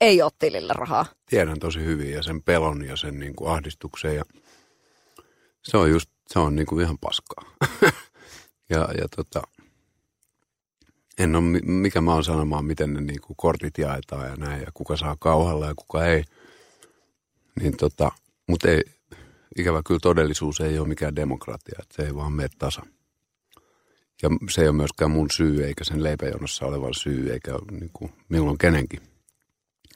ei 0.00 0.22
ole 0.22 0.32
tilillä 0.38 0.72
rahaa? 0.72 1.06
Tiedän 1.26 1.58
tosi 1.58 1.84
hyvin 1.84 2.12
ja 2.12 2.22
sen 2.22 2.42
pelon 2.42 2.84
ja 2.84 2.96
sen 2.96 3.18
niin 3.18 3.36
kuin 3.36 3.50
ahdistuksen 3.50 4.16
ja 4.16 4.22
se 5.62 5.76
on 5.76 5.90
just, 5.90 6.10
se 6.26 6.38
on 6.38 6.56
niin 6.56 6.66
kuin 6.66 6.84
ihan 6.84 6.98
paskaa. 6.98 7.44
ja, 8.70 8.88
ja 8.98 9.08
tota, 9.16 9.42
en 11.18 11.36
ole, 11.36 11.44
mikä 11.62 12.00
mä 12.00 12.14
oon 12.14 12.24
sanomaan, 12.24 12.64
miten 12.64 12.94
ne 12.94 13.00
niin 13.00 13.20
kuin 13.20 13.36
kortit 13.36 13.78
jaetaan 13.78 14.28
ja 14.28 14.36
näin 14.36 14.60
ja 14.60 14.70
kuka 14.74 14.96
saa 14.96 15.16
kauhalla 15.18 15.66
ja 15.66 15.74
kuka 15.76 16.06
ei. 16.06 16.24
Niin 17.60 17.76
tota, 17.76 18.12
mutta 18.46 18.68
ei, 18.68 18.82
ikävä 19.56 19.82
kyllä 19.86 20.00
todellisuus 20.02 20.60
ei 20.60 20.78
ole 20.78 20.88
mikään 20.88 21.16
demokratia, 21.16 21.78
että 21.82 21.94
se 21.96 22.02
ei 22.02 22.14
vaan 22.14 22.32
mene 22.32 22.48
tasa. 22.58 22.82
Ja 24.22 24.28
se 24.50 24.60
ei 24.60 24.68
ole 24.68 24.76
myöskään 24.76 25.10
mun 25.10 25.30
syy, 25.30 25.64
eikä 25.64 25.84
sen 25.84 26.02
leipäjonossa 26.02 26.66
olevan 26.66 26.94
syy, 26.94 27.32
eikä 27.32 27.52
niin 27.70 27.90
kuin 27.92 28.12
milloin 28.28 28.58
kenenkin. 28.58 29.00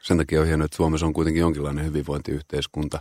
Sen 0.02 0.18
takia 0.18 0.40
on 0.40 0.46
hienoa, 0.46 0.64
että 0.64 0.76
Suomessa 0.76 1.06
on 1.06 1.12
kuitenkin 1.12 1.40
jonkinlainen 1.40 1.84
hyvinvointiyhteiskunta, 1.84 3.00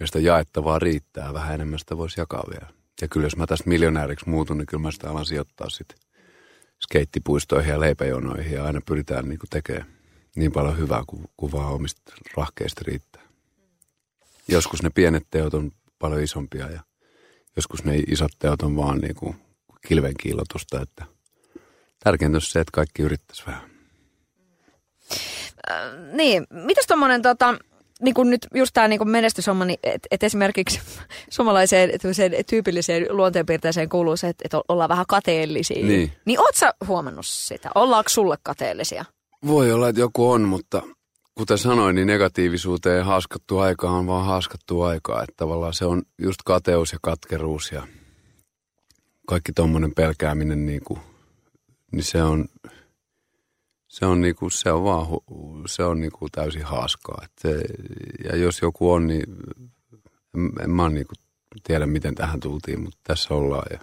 josta 0.00 0.18
jaettavaa 0.18 0.78
riittää. 0.78 1.34
Vähän 1.34 1.54
enemmän 1.54 1.78
sitä 1.78 1.96
voisi 1.96 2.20
jakaa 2.20 2.44
vielä. 2.50 2.77
Ja 3.00 3.08
kyllä 3.08 3.26
jos 3.26 3.36
mä 3.36 3.46
tästä 3.46 3.68
miljonääriksi 3.68 4.28
muutun, 4.28 4.58
niin 4.58 4.66
kyllä 4.66 4.82
mä 4.82 4.90
sitä 4.90 5.10
alan 5.10 5.26
sijoittaa 5.26 5.70
sitten 5.70 5.98
skeittipuistoihin 6.82 7.70
ja 7.70 7.80
leipäjonoihin. 7.80 8.52
Ja 8.52 8.64
aina 8.64 8.80
pyritään 8.86 9.28
niin 9.28 9.38
kuin 9.38 9.50
tekemään 9.50 9.86
niin 10.36 10.52
paljon 10.52 10.78
hyvää 10.78 11.02
kuin, 11.06 11.24
kuin 11.36 11.52
vaan 11.52 11.72
omista 11.72 12.12
rahkeista 12.36 12.82
riittää. 12.86 13.22
Joskus 14.48 14.82
ne 14.82 14.90
pienet 14.90 15.26
teot 15.30 15.54
on 15.54 15.72
paljon 15.98 16.22
isompia 16.22 16.70
ja 16.70 16.80
joskus 17.56 17.84
ne 17.84 17.96
isot 17.96 18.32
teot 18.38 18.62
on 18.62 18.76
vaan 18.76 18.98
niin 18.98 19.14
kuin 19.14 19.36
kilven 19.88 20.14
kiilotusta, 20.20 20.80
että 20.80 21.04
tärkeintä 22.04 22.36
on 22.36 22.42
se, 22.42 22.60
että 22.60 22.72
kaikki 22.72 23.02
yrittäisi 23.02 23.46
vähän. 23.46 23.70
Äh, 25.70 26.12
niin, 26.12 26.46
mitäs 26.50 26.86
tuommoinen 26.86 27.22
tota, 27.22 27.54
niin 28.02 28.14
kuin 28.14 28.30
nyt 28.30 28.46
just 28.54 28.70
tämä 28.74 28.88
niin 28.88 29.10
menestyshomma, 29.10 29.64
niin 29.64 29.78
että 29.82 30.08
et 30.10 30.22
esimerkiksi 30.22 30.80
suomalaiseen 31.30 31.90
tyypilliseen 32.50 33.06
luonteenpiirteeseen 33.10 33.88
kuuluu 33.88 34.16
se, 34.16 34.28
että 34.28 34.42
et 34.44 34.62
ollaan 34.68 34.88
vähän 34.88 35.04
kateellisia. 35.08 35.86
Niin. 35.86 36.12
Niin 36.24 36.40
oot 36.40 36.54
sä 36.54 36.74
huomannut 36.86 37.26
sitä? 37.26 37.70
Ollaanko 37.74 38.08
sulle 38.08 38.36
kateellisia? 38.42 39.04
Voi 39.46 39.72
olla, 39.72 39.88
että 39.88 40.00
joku 40.00 40.30
on, 40.30 40.42
mutta 40.42 40.82
kuten 41.34 41.58
sanoin, 41.58 41.94
niin 41.94 42.06
negatiivisuuteen 42.06 43.04
haaskattu 43.04 43.58
aika 43.58 43.90
on 43.90 44.06
vaan 44.06 44.26
haaskattu 44.26 44.82
aikaa. 44.82 45.22
Että 45.22 45.34
tavallaan 45.36 45.74
se 45.74 45.84
on 45.84 46.02
just 46.18 46.40
kateus 46.44 46.92
ja 46.92 46.98
katkeruus 47.02 47.72
ja 47.72 47.82
kaikki 49.26 49.52
tuommoinen 49.52 49.94
pelkääminen, 49.94 50.66
niin, 50.66 50.80
kuin, 50.84 51.00
niin 51.92 52.04
se 52.04 52.22
on, 52.22 52.44
se 53.88 54.06
on, 54.06 54.20
niin 54.20 54.36
kuin, 54.36 54.50
se 54.50 54.72
on 54.72 54.84
vaan 54.84 55.06
se 55.66 55.84
on 55.84 56.00
niin 56.00 56.12
kuin 56.12 56.30
täysin 56.32 56.64
haaskaa. 56.64 57.20
Et 57.24 57.32
se, 57.40 57.60
ja 58.24 58.36
jos 58.36 58.62
joku 58.62 58.92
on, 58.92 59.06
niin 59.06 59.24
en, 60.34 60.52
en 60.62 60.70
mä 60.70 60.88
niin 60.88 61.06
kuin 61.06 61.24
tiedä, 61.64 61.86
miten 61.86 62.14
tähän 62.14 62.40
tultiin, 62.40 62.80
mutta 62.80 62.98
tässä 63.04 63.34
ollaan. 63.34 63.66
Ja 63.70 63.78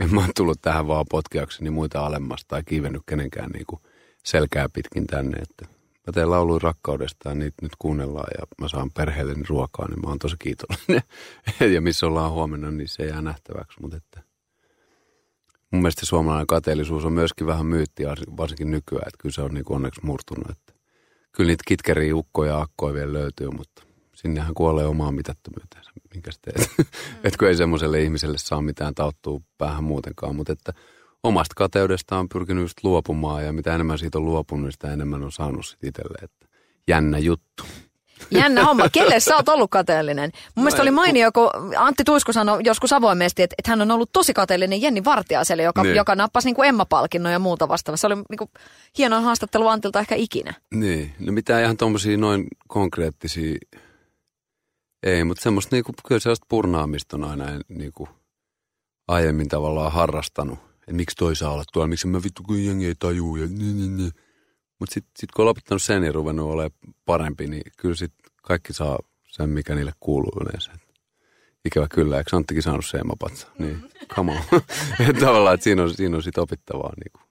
en 0.00 0.14
mä 0.14 0.28
tullut 0.36 0.62
tähän 0.62 0.86
vaan 0.86 1.06
potkiakseni 1.10 1.70
muita 1.70 2.06
alemmasta 2.06 2.48
tai 2.48 2.62
kiivennyt 2.62 3.02
kenenkään 3.06 3.50
niin 3.50 3.66
kuin 3.66 3.80
selkää 4.24 4.68
pitkin 4.72 5.06
tänne. 5.06 5.38
Että 5.38 5.66
mä 6.06 6.12
teen 6.14 6.30
lauluja 6.30 6.60
rakkaudesta 6.62 7.28
ja 7.28 7.34
niitä 7.34 7.56
nyt 7.62 7.72
kuunnellaan 7.78 8.30
ja 8.38 8.46
mä 8.60 8.68
saan 8.68 8.90
perheelleni 8.90 9.42
ruokaa, 9.48 9.88
niin 9.88 10.00
mä 10.00 10.08
oon 10.08 10.18
tosi 10.18 10.36
kiitollinen. 10.38 11.02
ja 11.74 11.80
missä 11.80 12.06
ollaan 12.06 12.32
huomenna, 12.32 12.70
niin 12.70 12.88
se 12.88 13.06
jää 13.06 13.22
nähtäväksi. 13.22 13.80
Mutta 13.80 13.96
että 13.96 14.22
mun 15.72 15.82
mielestä 15.82 16.06
suomalainen 16.06 16.46
kateellisuus 16.46 17.04
on 17.04 17.12
myöskin 17.12 17.46
vähän 17.46 17.66
myyttiä, 17.66 18.14
varsinkin 18.36 18.70
nykyään, 18.70 19.08
että 19.08 19.18
kyllä 19.22 19.32
se 19.32 19.42
on 19.42 19.54
niin 19.54 19.64
onneksi 19.68 20.00
murtunut. 20.04 20.50
Että 20.50 20.72
kyllä 21.32 21.48
niitä 21.48 21.64
kitkeriä, 21.66 22.16
ukkoja 22.16 22.52
ja 22.52 22.60
akkoja 22.60 22.94
vielä 22.94 23.12
löytyy, 23.12 23.50
mutta 23.50 23.82
sinnehän 24.14 24.54
kuolee 24.54 24.86
omaan 24.86 25.14
mitättömyyteensä, 25.14 25.90
minkä 26.14 26.30
teet. 26.42 26.70
Mm. 26.78 26.84
että 27.24 27.38
kun 27.38 27.48
ei 27.48 27.56
semmoiselle 27.56 28.02
ihmiselle 28.02 28.38
saa 28.38 28.62
mitään 28.62 28.94
tauttua 28.94 29.40
päähän 29.58 29.84
muutenkaan, 29.84 30.36
mutta 30.36 30.52
että 30.52 30.72
omasta 31.22 31.52
kateudesta 31.56 32.18
on 32.18 32.28
pyrkinyt 32.28 32.64
just 32.64 32.84
luopumaan 32.84 33.44
ja 33.44 33.52
mitä 33.52 33.74
enemmän 33.74 33.98
siitä 33.98 34.18
on 34.18 34.24
luopunut, 34.24 34.64
niin 34.64 34.72
sitä 34.72 34.92
enemmän 34.92 35.22
on 35.22 35.32
saanut 35.32 35.66
sitten 35.66 35.88
itselle, 35.88 36.18
että 36.22 36.46
jännä 36.88 37.18
juttu. 37.18 37.64
Jännä 38.30 38.64
homma. 38.64 38.88
Kelle 38.88 39.20
sä 39.20 39.36
oot 39.36 39.48
ollut 39.48 39.70
kateellinen? 39.70 40.30
Mun 40.54 40.64
mielestä 40.64 40.82
oli 40.82 40.90
mainio, 40.90 41.32
kun 41.32 41.50
Antti 41.76 42.04
Tuisku 42.04 42.32
sanoi 42.32 42.60
joskus 42.64 42.92
avoimesti, 42.92 43.42
että, 43.42 43.54
että 43.58 43.72
hän 43.72 43.82
on 43.82 43.90
ollut 43.90 44.12
tosi 44.12 44.34
kateellinen 44.34 44.82
Jenni 44.82 45.04
Vartiaiselle, 45.04 45.62
joka, 45.62 45.82
niin. 45.82 45.96
joka 45.96 46.14
nappasi 46.14 46.48
niin 46.48 46.64
Emma-palkinnon 46.64 47.32
ja 47.32 47.38
muuta 47.38 47.68
vastaavaa. 47.68 47.96
Se 47.96 48.06
oli 48.06 48.14
niin 48.14 48.38
kuin 48.38 48.50
hieno 48.98 49.20
haastattelu 49.20 49.68
Antilta 49.68 50.00
ehkä 50.00 50.14
ikinä. 50.14 50.54
Niin, 50.74 51.14
no 51.18 51.32
mitään 51.32 51.62
ihan 51.62 51.76
tuommoisia 51.76 52.16
noin 52.16 52.46
konkreettisia 52.68 53.58
ei, 55.02 55.24
mutta 55.24 55.42
semmoista 55.42 55.76
niinku, 55.76 55.92
kyllä 56.08 56.20
sellaista 56.20 56.46
purnaamista 56.48 57.16
on 57.16 57.24
aina 57.24 57.44
niinku, 57.68 58.08
aiemmin 59.08 59.48
tavallaan 59.48 59.92
harrastanut. 59.92 60.58
Että 60.80 60.92
miksi 60.92 61.16
toi 61.16 61.36
saa 61.36 61.52
olla 61.52 61.64
tuolla, 61.72 61.88
miksi 61.88 62.06
mä 62.06 62.22
vittu 62.22 62.42
kun 62.42 62.64
jengi 62.64 62.86
ei 62.86 62.94
tajuu 62.98 63.36
ja 63.36 63.46
niin, 63.46 63.76
niin, 63.76 63.96
niin. 63.96 64.12
Mutta 64.78 64.94
sitten 64.94 65.12
sit 65.16 65.32
kun 65.32 65.42
on 65.42 65.46
lopettanut 65.46 65.82
sen 65.82 66.04
ja 66.04 66.12
ruvennut 66.12 66.50
olemaan 66.50 66.70
parempi, 67.04 67.46
niin 67.46 67.62
kyllä 67.76 67.94
sitten 67.94 68.30
kaikki 68.42 68.72
saa 68.72 68.98
sen, 69.28 69.50
mikä 69.50 69.74
niille 69.74 69.92
kuuluu 70.00 70.32
yleensä. 70.40 70.72
Ikävä 71.64 71.86
kyllä, 71.90 72.18
eikö 72.18 72.36
Anttikin 72.36 72.62
saanut 72.62 72.86
se 72.86 72.98
emapatsa? 72.98 73.48
Niin, 73.58 73.90
come 74.14 74.32
on. 74.32 74.60
tavallaan, 75.20 75.54
että 75.54 75.64
siinä 75.64 75.82
on, 75.82 75.94
siinä 75.94 76.16
on 76.16 76.22
sitten 76.22 76.42
opittavaa. 76.42 76.92
Niin 76.96 77.12
kuin. 77.12 77.26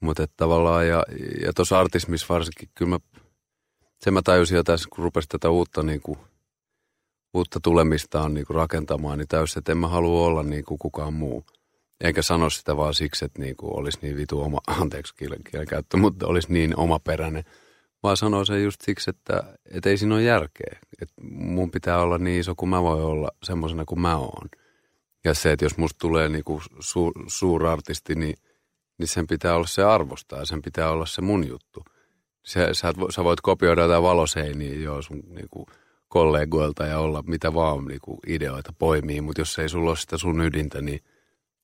Mutta 0.00 0.26
tavallaan, 0.36 0.88
ja, 0.88 1.04
ja 1.42 1.52
tuossa 1.52 1.80
artismissa 1.80 2.26
varsinkin, 2.34 2.68
kyllä 2.74 2.88
mä, 2.88 2.98
sen 4.00 4.14
mä 4.14 4.22
tajusin 4.22 4.56
jo 4.56 4.62
tässä, 4.62 4.88
kun 4.92 5.04
rupesin 5.04 5.28
tätä 5.28 5.50
uutta, 5.50 5.82
niin 5.82 6.00
kuin, 6.00 6.18
uutta 7.34 7.60
tulemistaan 7.62 8.34
niin 8.34 8.46
kuin 8.46 8.54
rakentamaan, 8.54 9.18
niin 9.18 9.28
täysin, 9.28 9.58
että 9.58 9.72
en 9.72 9.78
mä 9.78 9.88
halua 9.88 10.26
olla 10.26 10.42
niin 10.42 10.64
kuin 10.64 10.78
kukaan 10.78 11.14
muu. 11.14 11.44
Enkä 12.00 12.22
sano 12.22 12.50
sitä 12.50 12.76
vaan 12.76 12.94
siksi, 12.94 13.24
että 13.24 13.42
niin 13.42 13.56
kuin 13.56 13.78
olisi 13.78 13.98
niin 14.02 14.16
vitu 14.16 14.42
oma, 14.42 14.58
anteeksi 14.80 15.14
kielen, 15.14 15.44
kielen 15.50 15.66
käyttö, 15.66 15.96
mutta 15.96 16.26
olisi 16.26 16.52
niin 16.52 16.78
omaperäinen. 16.78 17.44
Vaan 18.02 18.16
sanoo 18.16 18.44
sen 18.44 18.64
just 18.64 18.80
siksi, 18.80 19.10
että, 19.10 19.58
että 19.70 19.90
ei 19.90 19.98
siinä 19.98 20.14
ole 20.14 20.22
järkeä. 20.22 20.78
Että 21.02 21.14
mun 21.30 21.70
pitää 21.70 21.98
olla 21.98 22.18
niin 22.18 22.40
iso 22.40 22.54
kuin 22.54 22.68
mä 22.68 22.82
voin 22.82 23.02
olla 23.02 23.28
semmoisena 23.42 23.84
kuin 23.84 24.00
mä 24.00 24.16
oon. 24.16 24.48
Ja 25.24 25.34
se, 25.34 25.52
että 25.52 25.64
jos 25.64 25.78
musta 25.78 25.98
tulee 25.98 26.28
niin 26.28 26.44
kuin 26.44 26.62
su, 26.80 27.12
suurartisti, 27.26 28.14
niin, 28.14 28.34
niin 28.98 29.08
sen 29.08 29.26
pitää 29.26 29.54
olla 29.54 29.66
se 29.66 29.82
arvosta 29.82 30.36
ja 30.36 30.44
sen 30.44 30.62
pitää 30.62 30.90
olla 30.90 31.06
se 31.06 31.22
mun 31.22 31.48
juttu. 31.48 31.84
Se, 32.44 32.68
sä, 32.74 32.92
sä 33.10 33.24
voit 33.24 33.40
kopioida 33.40 33.82
jotain 33.82 34.02
valoseiniä 34.02 34.74
jo 34.74 35.02
sun 35.02 35.22
niin 35.28 35.48
kuin 35.50 35.66
kollegoilta 36.08 36.86
ja 36.86 36.98
olla 36.98 37.22
mitä 37.26 37.54
vaan 37.54 37.84
niin 37.84 38.00
kuin 38.00 38.18
ideoita 38.26 38.72
poimii, 38.78 39.20
mutta 39.20 39.40
jos 39.40 39.58
ei 39.58 39.68
sulla 39.68 39.90
ole 39.90 39.96
sitä 39.96 40.18
sun 40.18 40.40
ydintä, 40.40 40.80
niin– 40.80 41.00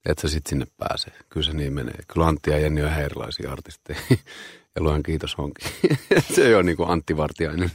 et 0.06 0.18
sä 0.18 0.28
sit 0.28 0.46
sinne 0.46 0.66
pääse. 0.76 1.10
Kyllä 1.28 1.46
se 1.46 1.52
niin 1.52 1.72
menee. 1.72 1.98
Kyllä 2.12 2.26
Antti 2.26 2.50
ja 2.50 2.58
Jenni 2.58 2.82
on 2.82 2.88
ihan 2.88 3.02
erilaisia 3.02 3.52
artisteja. 3.52 3.98
ja 4.74 4.82
luen 4.82 5.02
kiitos 5.02 5.34
onkin. 5.34 5.68
se 6.34 6.46
ei 6.46 6.54
ole 6.54 6.62
niin 6.62 6.76
kuin 6.76 6.90
Antti 6.90 7.16
Vartiainen. 7.16 7.70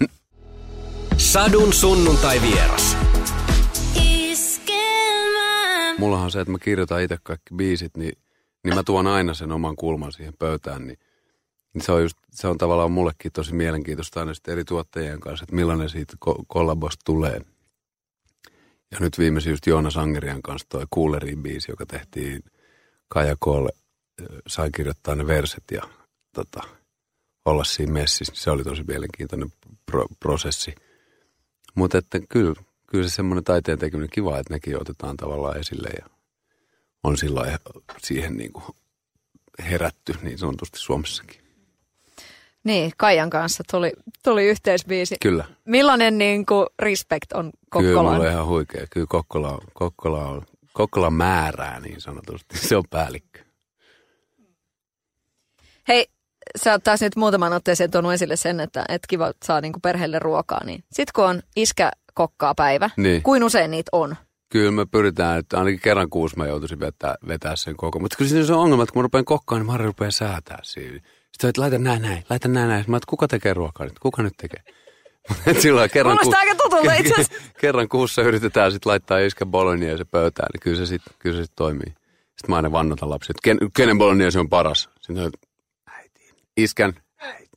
Sadun 1.17 1.73
sunnuntai 1.73 2.41
vieras. 2.41 2.97
Mullahan 5.97 6.25
on 6.25 6.31
se, 6.31 6.41
että 6.41 6.51
mä 6.51 6.59
kirjoitan 6.59 7.01
itse 7.01 7.17
kaikki 7.23 7.53
biisit, 7.55 7.97
niin, 7.97 8.17
niin 8.63 8.75
mä 8.75 8.83
tuon 8.83 9.07
aina 9.07 9.33
sen 9.33 9.51
oman 9.51 9.75
kulman 9.75 10.11
siihen 10.11 10.33
pöytään. 10.39 10.87
Niin, 10.87 10.99
niin 11.73 11.81
se, 11.81 11.91
on 11.91 12.01
just, 12.01 12.17
se 12.31 12.47
on 12.47 12.57
tavallaan 12.57 12.91
mullekin 12.91 13.31
tosi 13.31 13.53
mielenkiintoista 13.53 14.19
aina 14.19 14.31
eri 14.47 14.63
tuottajien 14.63 15.19
kanssa, 15.19 15.43
että 15.43 15.55
millainen 15.55 15.89
siitä 15.89 16.13
ko- 16.25 16.43
kollabosta 16.47 17.01
tulee– 17.05 17.41
ja 18.91 18.97
nyt 18.99 19.19
viimeisin 19.19 19.49
just 19.49 19.67
Joona 19.67 19.89
Sangerian 19.89 20.41
kanssa 20.41 20.67
toi 20.69 20.85
Coolerin 20.95 21.43
biisi, 21.43 21.71
joka 21.71 21.85
tehtiin 21.85 22.43
Kaja 23.07 23.35
Koolle, 23.39 23.69
sai 24.47 24.71
kirjoittaa 24.71 25.15
ne 25.15 25.27
verset 25.27 25.63
ja 25.71 25.81
tota, 26.33 26.61
olla 27.45 27.63
siinä 27.63 27.91
messissä. 27.91 28.33
Se 28.35 28.51
oli 28.51 28.63
tosi 28.63 28.83
mielenkiintoinen 28.83 29.53
pro- 29.85 30.07
prosessi. 30.19 30.75
Mutta 31.75 31.97
että 31.97 32.19
kyllä, 32.29 32.53
kyllä 32.87 33.09
se 33.09 33.15
semmoinen 33.15 33.43
taiteen 33.43 33.79
tekeminen 33.79 34.09
kiva, 34.09 34.39
että 34.39 34.53
nekin 34.53 34.81
otetaan 34.81 35.17
tavallaan 35.17 35.57
esille 35.57 35.89
ja 35.99 36.09
on 37.03 37.17
sillä 37.17 37.59
siihen 37.97 38.37
niin 38.37 38.53
kuin 38.53 38.65
herätty 39.59 40.13
niin 40.21 40.37
sanotusti 40.37 40.79
Suomessakin. 40.79 41.46
Niin, 42.67 42.91
Kaijan 42.97 43.29
kanssa 43.29 43.63
tuli, 43.71 43.91
tuli 44.23 44.45
yhteisbiisi. 44.45 45.15
Kyllä. 45.21 45.45
Millainen 45.65 46.17
niin 46.17 46.45
kuin, 46.45 46.67
respect 46.79 47.31
on 47.33 47.43
Kyllä 47.45 47.57
Kokkolaan? 47.69 48.15
mulla 48.15 48.27
on 48.27 48.33
ihan 48.33 48.47
huikea. 48.47 48.87
Kyllä 48.89 49.07
Kokkola 49.09 49.49
on, 49.51 49.59
Kokkola 49.73 50.25
on, 50.27 50.41
Kokkola 50.73 51.09
määrää 51.09 51.79
niin 51.79 52.01
sanotusti. 52.01 52.57
Se 52.57 52.77
on 52.77 52.83
päällikkö. 52.89 53.39
Hei, 55.87 56.07
sä 56.63 56.71
oot 56.71 56.83
taas 56.83 57.01
nyt 57.01 57.15
muutaman 57.15 57.53
otteeseen 57.53 57.91
tuonut 57.91 58.13
esille 58.13 58.35
sen, 58.35 58.59
että 58.59 58.85
et 58.89 59.01
kiva 59.07 59.31
saa 59.45 59.61
niinku 59.61 59.79
perheelle 59.79 60.19
ruokaa. 60.19 60.63
Niin. 60.63 60.83
Sitten 60.93 61.11
kun 61.15 61.25
on 61.25 61.41
iskä 61.55 61.91
kokkaa 62.13 62.55
päivä, 62.55 62.89
Niin. 62.97 63.23
kuin 63.23 63.43
usein 63.43 63.71
niitä 63.71 63.89
on? 63.91 64.15
Kyllä 64.49 64.71
me 64.71 64.85
pyritään, 64.85 65.39
että 65.39 65.57
ainakin 65.57 65.79
kerran 65.79 66.09
kuusi 66.09 66.37
mä 66.37 66.47
joutuisin 66.47 66.79
vetää, 66.79 67.15
vetää 67.27 67.55
sen 67.55 67.75
koko. 67.77 67.99
Mutta 67.99 68.17
kyllä 68.17 68.45
se 68.45 68.53
on 68.53 68.59
ongelma, 68.59 68.83
että 68.83 68.93
kun 68.93 68.99
mä 68.99 69.03
rupean 69.03 69.25
kokkaan, 69.25 69.59
niin 69.61 69.65
Mari 69.67 69.85
rupeaa 69.85 70.11
säätää 70.11 70.59
siinä. 70.63 70.99
Sitten 71.37 71.49
että 71.49 71.61
laita 71.61 71.77
näin, 71.77 72.01
näin, 72.01 72.23
laita 72.29 72.47
näin, 72.47 72.67
näin. 72.69 72.85
Mä 72.87 72.97
että 72.97 73.07
kuka 73.09 73.27
tekee 73.27 73.53
ruokaa 73.53 73.85
nyt? 73.85 73.99
Kuka 73.99 74.23
nyt 74.23 74.33
tekee? 74.37 74.63
Et 75.47 75.61
Silloin 75.61 75.89
kerran, 75.89 76.17
Kuulostaa 76.17 76.39
aika 76.39 76.55
tutulta 76.63 76.93
itse 76.99 77.13
asiassa. 77.13 77.33
kerran 77.59 77.89
kuussa 77.89 78.21
yritetään 78.21 78.71
sitten 78.71 78.89
laittaa 78.89 79.19
iskä 79.19 79.45
bolognese 79.45 80.05
pöytään, 80.05 80.49
niin 80.53 80.61
kyllä 80.61 80.77
se 80.77 80.85
sitten 80.85 81.13
kyllä 81.19 81.37
se 81.37 81.43
sit 81.43 81.55
toimii. 81.55 81.93
Sitten 82.25 82.49
mä 82.49 82.55
aina 82.55 82.71
vannotan 82.71 83.09
lapsia, 83.09 83.31
että 83.31 83.41
ken, 83.43 83.57
kenen 83.75 83.97
bolognese 83.97 84.39
on 84.39 84.49
paras? 84.49 84.89
Sitten 85.01 85.23
on, 85.25 85.31
äiti, 85.87 86.29
iskän, 86.57 86.93
äiti. 87.17 87.49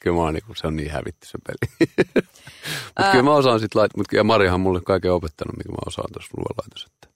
kyllä 0.00 0.16
mä 0.16 0.22
oon 0.22 0.34
niinku, 0.34 0.54
se 0.54 0.66
on 0.66 0.76
niin 0.76 0.90
hävitty 0.90 1.26
se 1.26 1.38
peli. 1.46 1.90
mutta 2.86 3.10
kyllä 3.10 3.24
mä 3.24 3.34
osaan 3.34 3.60
sitten 3.60 3.80
laittaa, 3.80 3.98
mutta 3.98 4.10
kyllä 4.10 4.24
Marihan 4.24 4.54
on 4.54 4.60
mulle 4.60 4.80
kaiken 4.80 5.12
opettanut, 5.12 5.56
mikä 5.56 5.68
mä 5.70 5.78
osaan 5.86 6.12
tuossa 6.12 6.30
ruoanlaitossa. 6.36 6.88
Että 6.94 7.08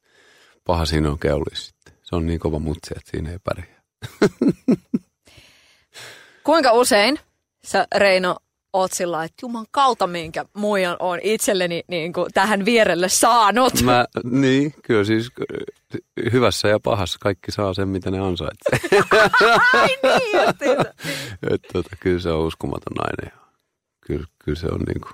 paha 0.64 0.85
siinä 0.87 1.11
on 1.11 1.18
keulis 1.18 1.66
sitten. 1.66 1.94
Se 2.02 2.16
on 2.16 2.26
niin 2.26 2.40
kova 2.40 2.59
mutsi, 2.59 2.94
että 2.96 3.11
siinä 3.11 3.30
ei 3.30 3.38
pärjää. 3.38 3.80
Kuinka 6.50 6.72
usein 6.72 7.18
sä 7.64 7.86
Reino 7.96 8.36
oot 8.72 8.92
sillä 8.92 9.24
että 9.24 9.36
juman 9.42 9.66
kautta 9.70 10.06
minkä 10.06 10.44
muijan 10.56 10.96
on 10.98 11.18
itselleni 11.22 11.82
niin 11.88 12.12
kuin, 12.12 12.32
tähän 12.34 12.64
vierelle 12.64 13.08
saanut. 13.08 13.82
Mä, 13.82 14.04
niin, 14.24 14.74
kyllä 14.82 15.04
siis 15.04 15.30
hyvässä 16.32 16.68
ja 16.68 16.80
pahassa 16.80 17.18
kaikki 17.20 17.52
saa 17.52 17.74
sen, 17.74 17.88
mitä 17.88 18.10
ne 18.10 18.18
ansaitsee. 18.18 18.78
Ai 19.72 19.88
niin 20.02 20.46
justiinsa. 20.46 20.94
Et, 21.54 21.62
tota, 21.72 21.96
kyllä 22.00 22.20
se 22.20 22.30
on 22.30 22.46
uskomaton 22.46 22.94
nainen. 22.94 23.32
ja 23.34 23.50
Kyllä, 24.00 24.26
kyllä 24.44 24.58
se 24.58 24.66
on 24.66 24.80
niinku, 24.80 25.08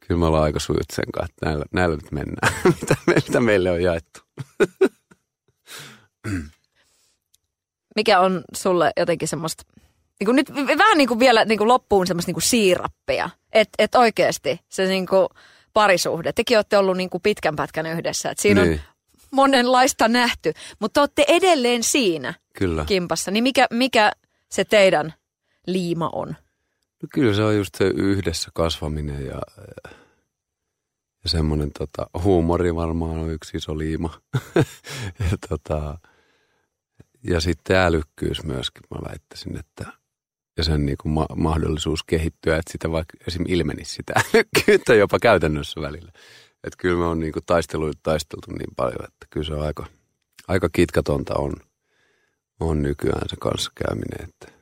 kyllä 0.00 0.18
me 0.18 0.26
ollaan 0.26 0.44
aika 0.44 0.60
sujut 0.60 0.90
sen 0.92 1.12
kanssa, 1.12 1.32
että 1.34 1.46
näillä, 1.46 1.64
näillä 1.72 1.96
nyt 1.96 2.12
mennään, 2.12 2.54
mitä, 2.80 2.96
mitä 3.06 3.40
meille 3.40 3.70
on 3.70 3.82
jaettu. 3.82 4.20
Mikä 7.96 8.20
on 8.20 8.44
sulle 8.56 8.92
jotenkin 8.96 9.28
semmoista, 9.28 9.64
niin 10.20 10.26
kuin 10.26 10.36
nyt 10.36 10.78
vähän 10.78 10.98
niin 10.98 11.08
kuin 11.08 11.20
vielä 11.20 11.44
niin 11.44 11.58
kuin 11.58 11.68
loppuun 11.68 12.06
semmoista 12.06 12.28
niin 12.28 12.34
kuin 12.34 12.42
siirappia. 12.42 13.30
Että 13.52 13.74
et 13.78 13.94
oikeasti 13.94 14.60
se 14.68 14.86
niin 14.86 15.06
kuin 15.06 15.28
parisuhde. 15.72 16.32
Tekin 16.32 16.58
olette 16.58 16.78
ollut 16.78 16.96
niin 16.96 17.10
kuin 17.10 17.22
pitkän 17.22 17.56
pätkän 17.56 17.86
yhdessä. 17.86 18.30
Et 18.30 18.38
siinä 18.38 18.62
niin. 18.62 18.72
on 18.72 18.94
monenlaista 19.30 20.08
nähty, 20.08 20.52
mutta 20.80 21.00
olette 21.00 21.24
edelleen 21.28 21.82
siinä 21.82 22.34
kyllä. 22.58 22.84
kimpassa. 22.84 23.30
Niin 23.30 23.44
mikä, 23.44 23.66
mikä 23.70 24.12
se 24.50 24.64
teidän 24.64 25.14
liima 25.66 26.10
on? 26.12 26.28
No 27.02 27.08
kyllä 27.14 27.34
se 27.34 27.42
on 27.44 27.56
just 27.56 27.74
se 27.78 27.84
yhdessä 27.84 28.50
kasvaminen 28.54 29.26
ja, 29.26 29.40
ja 31.24 31.28
semmoinen 31.28 31.70
tota, 31.78 32.06
huumori 32.22 32.74
varmaan 32.74 33.18
on 33.18 33.30
yksi 33.30 33.56
iso 33.56 33.78
liima. 33.78 34.20
ja, 35.30 35.38
tota, 35.48 35.98
ja 37.24 37.40
sitten 37.40 37.76
älykkyys 37.76 38.44
myöskin, 38.44 38.82
mä 38.90 39.08
väittäisin, 39.10 39.56
että 39.56 40.03
ja 40.56 40.64
sen 40.64 40.86
niin 40.86 40.98
kuin 41.02 41.12
ma- 41.12 41.26
mahdollisuus 41.36 42.02
kehittyä, 42.02 42.56
että 42.56 42.72
sitä 42.72 42.90
vaikka 42.90 43.16
esim. 43.26 43.44
ilmenisi 43.48 43.92
sitä 43.92 44.12
älykkyyttä 44.34 44.94
jopa 44.94 45.18
käytännössä 45.18 45.80
välillä. 45.80 46.12
Että 46.64 46.76
kyllä 46.78 46.98
me 46.98 47.04
on 47.04 47.20
niin 47.20 47.32
kuin 47.32 47.42
taisteluita 47.46 48.00
taisteltu 48.02 48.50
niin 48.50 48.74
paljon, 48.76 49.04
että 49.04 49.26
kyllä 49.30 49.46
se 49.46 49.54
on 49.54 49.66
aika, 49.66 49.86
aika 50.48 50.68
kitkatonta 50.68 51.34
on, 51.34 51.52
on 52.60 52.82
nykyään 52.82 53.28
se 53.28 53.36
kanssakäyminen, 53.40 54.28
että 54.28 54.52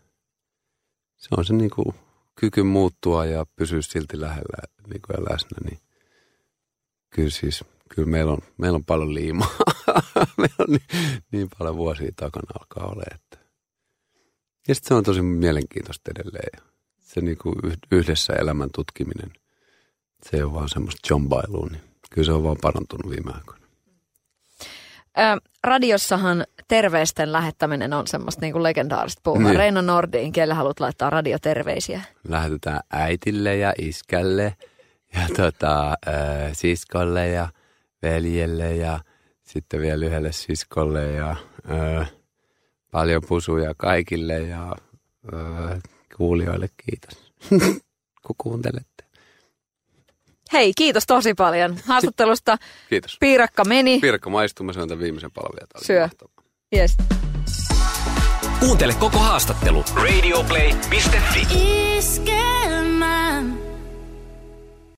se 1.17 1.29
on 1.37 1.45
se 1.45 1.53
niin 1.53 1.71
kuin 1.71 1.95
kyky 2.35 2.63
muuttua 2.63 3.27
ja 3.27 3.47
pysyä 3.57 3.83
silti 3.83 4.21
lähellä 4.21 4.57
niin 4.87 5.03
kuin 5.07 5.25
läsnä, 5.31 5.59
niin 5.71 5.79
kyllä 7.11 7.31
siis, 7.31 7.65
kyllä 7.89 8.09
meillä 8.09 8.33
on, 8.33 8.39
meillä 8.59 8.77
on 8.77 8.85
paljon 8.85 9.15
liimaa. 9.15 9.49
meillä 10.39 10.57
on 10.59 10.69
niin, 10.69 11.23
niin 11.33 11.49
paljon 11.59 11.77
vuosia 11.77 12.13
takana 12.17 12.53
alkaa 12.61 12.93
olla, 12.93 13.03
että 13.15 13.32
ja 14.69 14.75
sitten 14.75 14.89
se 14.89 14.95
on 14.95 15.05
tosi 15.05 15.23
mielenkiintoista 15.23 16.11
edelleen. 16.11 16.63
Se 17.01 17.21
niin 17.21 17.39
kuin 17.39 17.55
yh- 17.65 17.79
yhdessä 17.93 18.33
elämän 18.33 18.69
tutkiminen, 18.75 19.31
se 20.23 20.37
ei 20.37 20.43
ole 20.43 20.53
vaan 20.53 20.69
semmoista 20.69 21.09
jombailua, 21.11 21.69
niin 21.71 21.83
kyllä 22.11 22.27
se 22.27 22.33
on 22.33 22.45
vaan 22.45 22.57
parantunut 22.63 23.11
viime 23.11 23.33
aikoina. 23.35 23.63
Ö, 25.19 25.51
radiossahan 25.65 26.45
terveisten 26.69 27.33
lähettäminen 27.33 27.93
on 27.93 28.07
semmoista 28.07 28.41
niin 28.41 28.53
kuin 28.53 28.63
legendaarista 28.63 29.21
puhua. 29.25 29.43
Niin. 29.43 29.57
Reino 29.57 29.81
Nordin, 29.81 30.33
kelle 30.33 30.55
haluat 30.55 30.81
laittaa 30.81 31.11
radioterveisiä? 31.11 32.03
Lähetetään 32.29 32.81
äitille 32.93 33.57
ja 33.57 33.73
iskälle 33.79 34.57
ja 35.15 35.29
tota, 35.37 35.91
äh, 35.91 36.51
siskolle 36.53 37.29
ja 37.29 37.49
veljelle 38.03 38.77
ja 38.77 39.01
sitten 39.43 39.81
vielä 39.81 40.07
yhdelle 40.07 40.33
siskolle 40.33 41.13
ja 41.13 41.37
äh, 41.71 42.13
paljon 42.93 43.23
pusuja 43.29 43.75
kaikille 43.77 44.39
ja 44.39 44.77
äh, 45.35 45.83
kuulijoille 46.17 46.69
kiitos, 46.87 47.33
kun 48.27 48.37
kuuntelette. 48.39 49.05
Hei, 50.53 50.73
kiitos 50.77 51.07
tosi 51.07 51.35
paljon 51.35 51.77
haastattelusta. 51.87 52.59
Kiitos. 52.89 53.17
Piirakka 53.21 53.65
meni. 53.65 54.01
Pirkka 54.01 54.31
maistuu, 54.31 54.67
mä 54.67 54.73
tämän 54.73 54.99
viimeisen 54.99 55.31
palvelun. 55.31 55.87
Syö. 55.87 56.09
Yes. 56.77 56.97
Kuuntele 58.61 58.95
koko 58.95 59.19
haastattelu 59.19 59.85
radioplay.fi. 59.95 61.47
Iskelmä. 61.99 63.22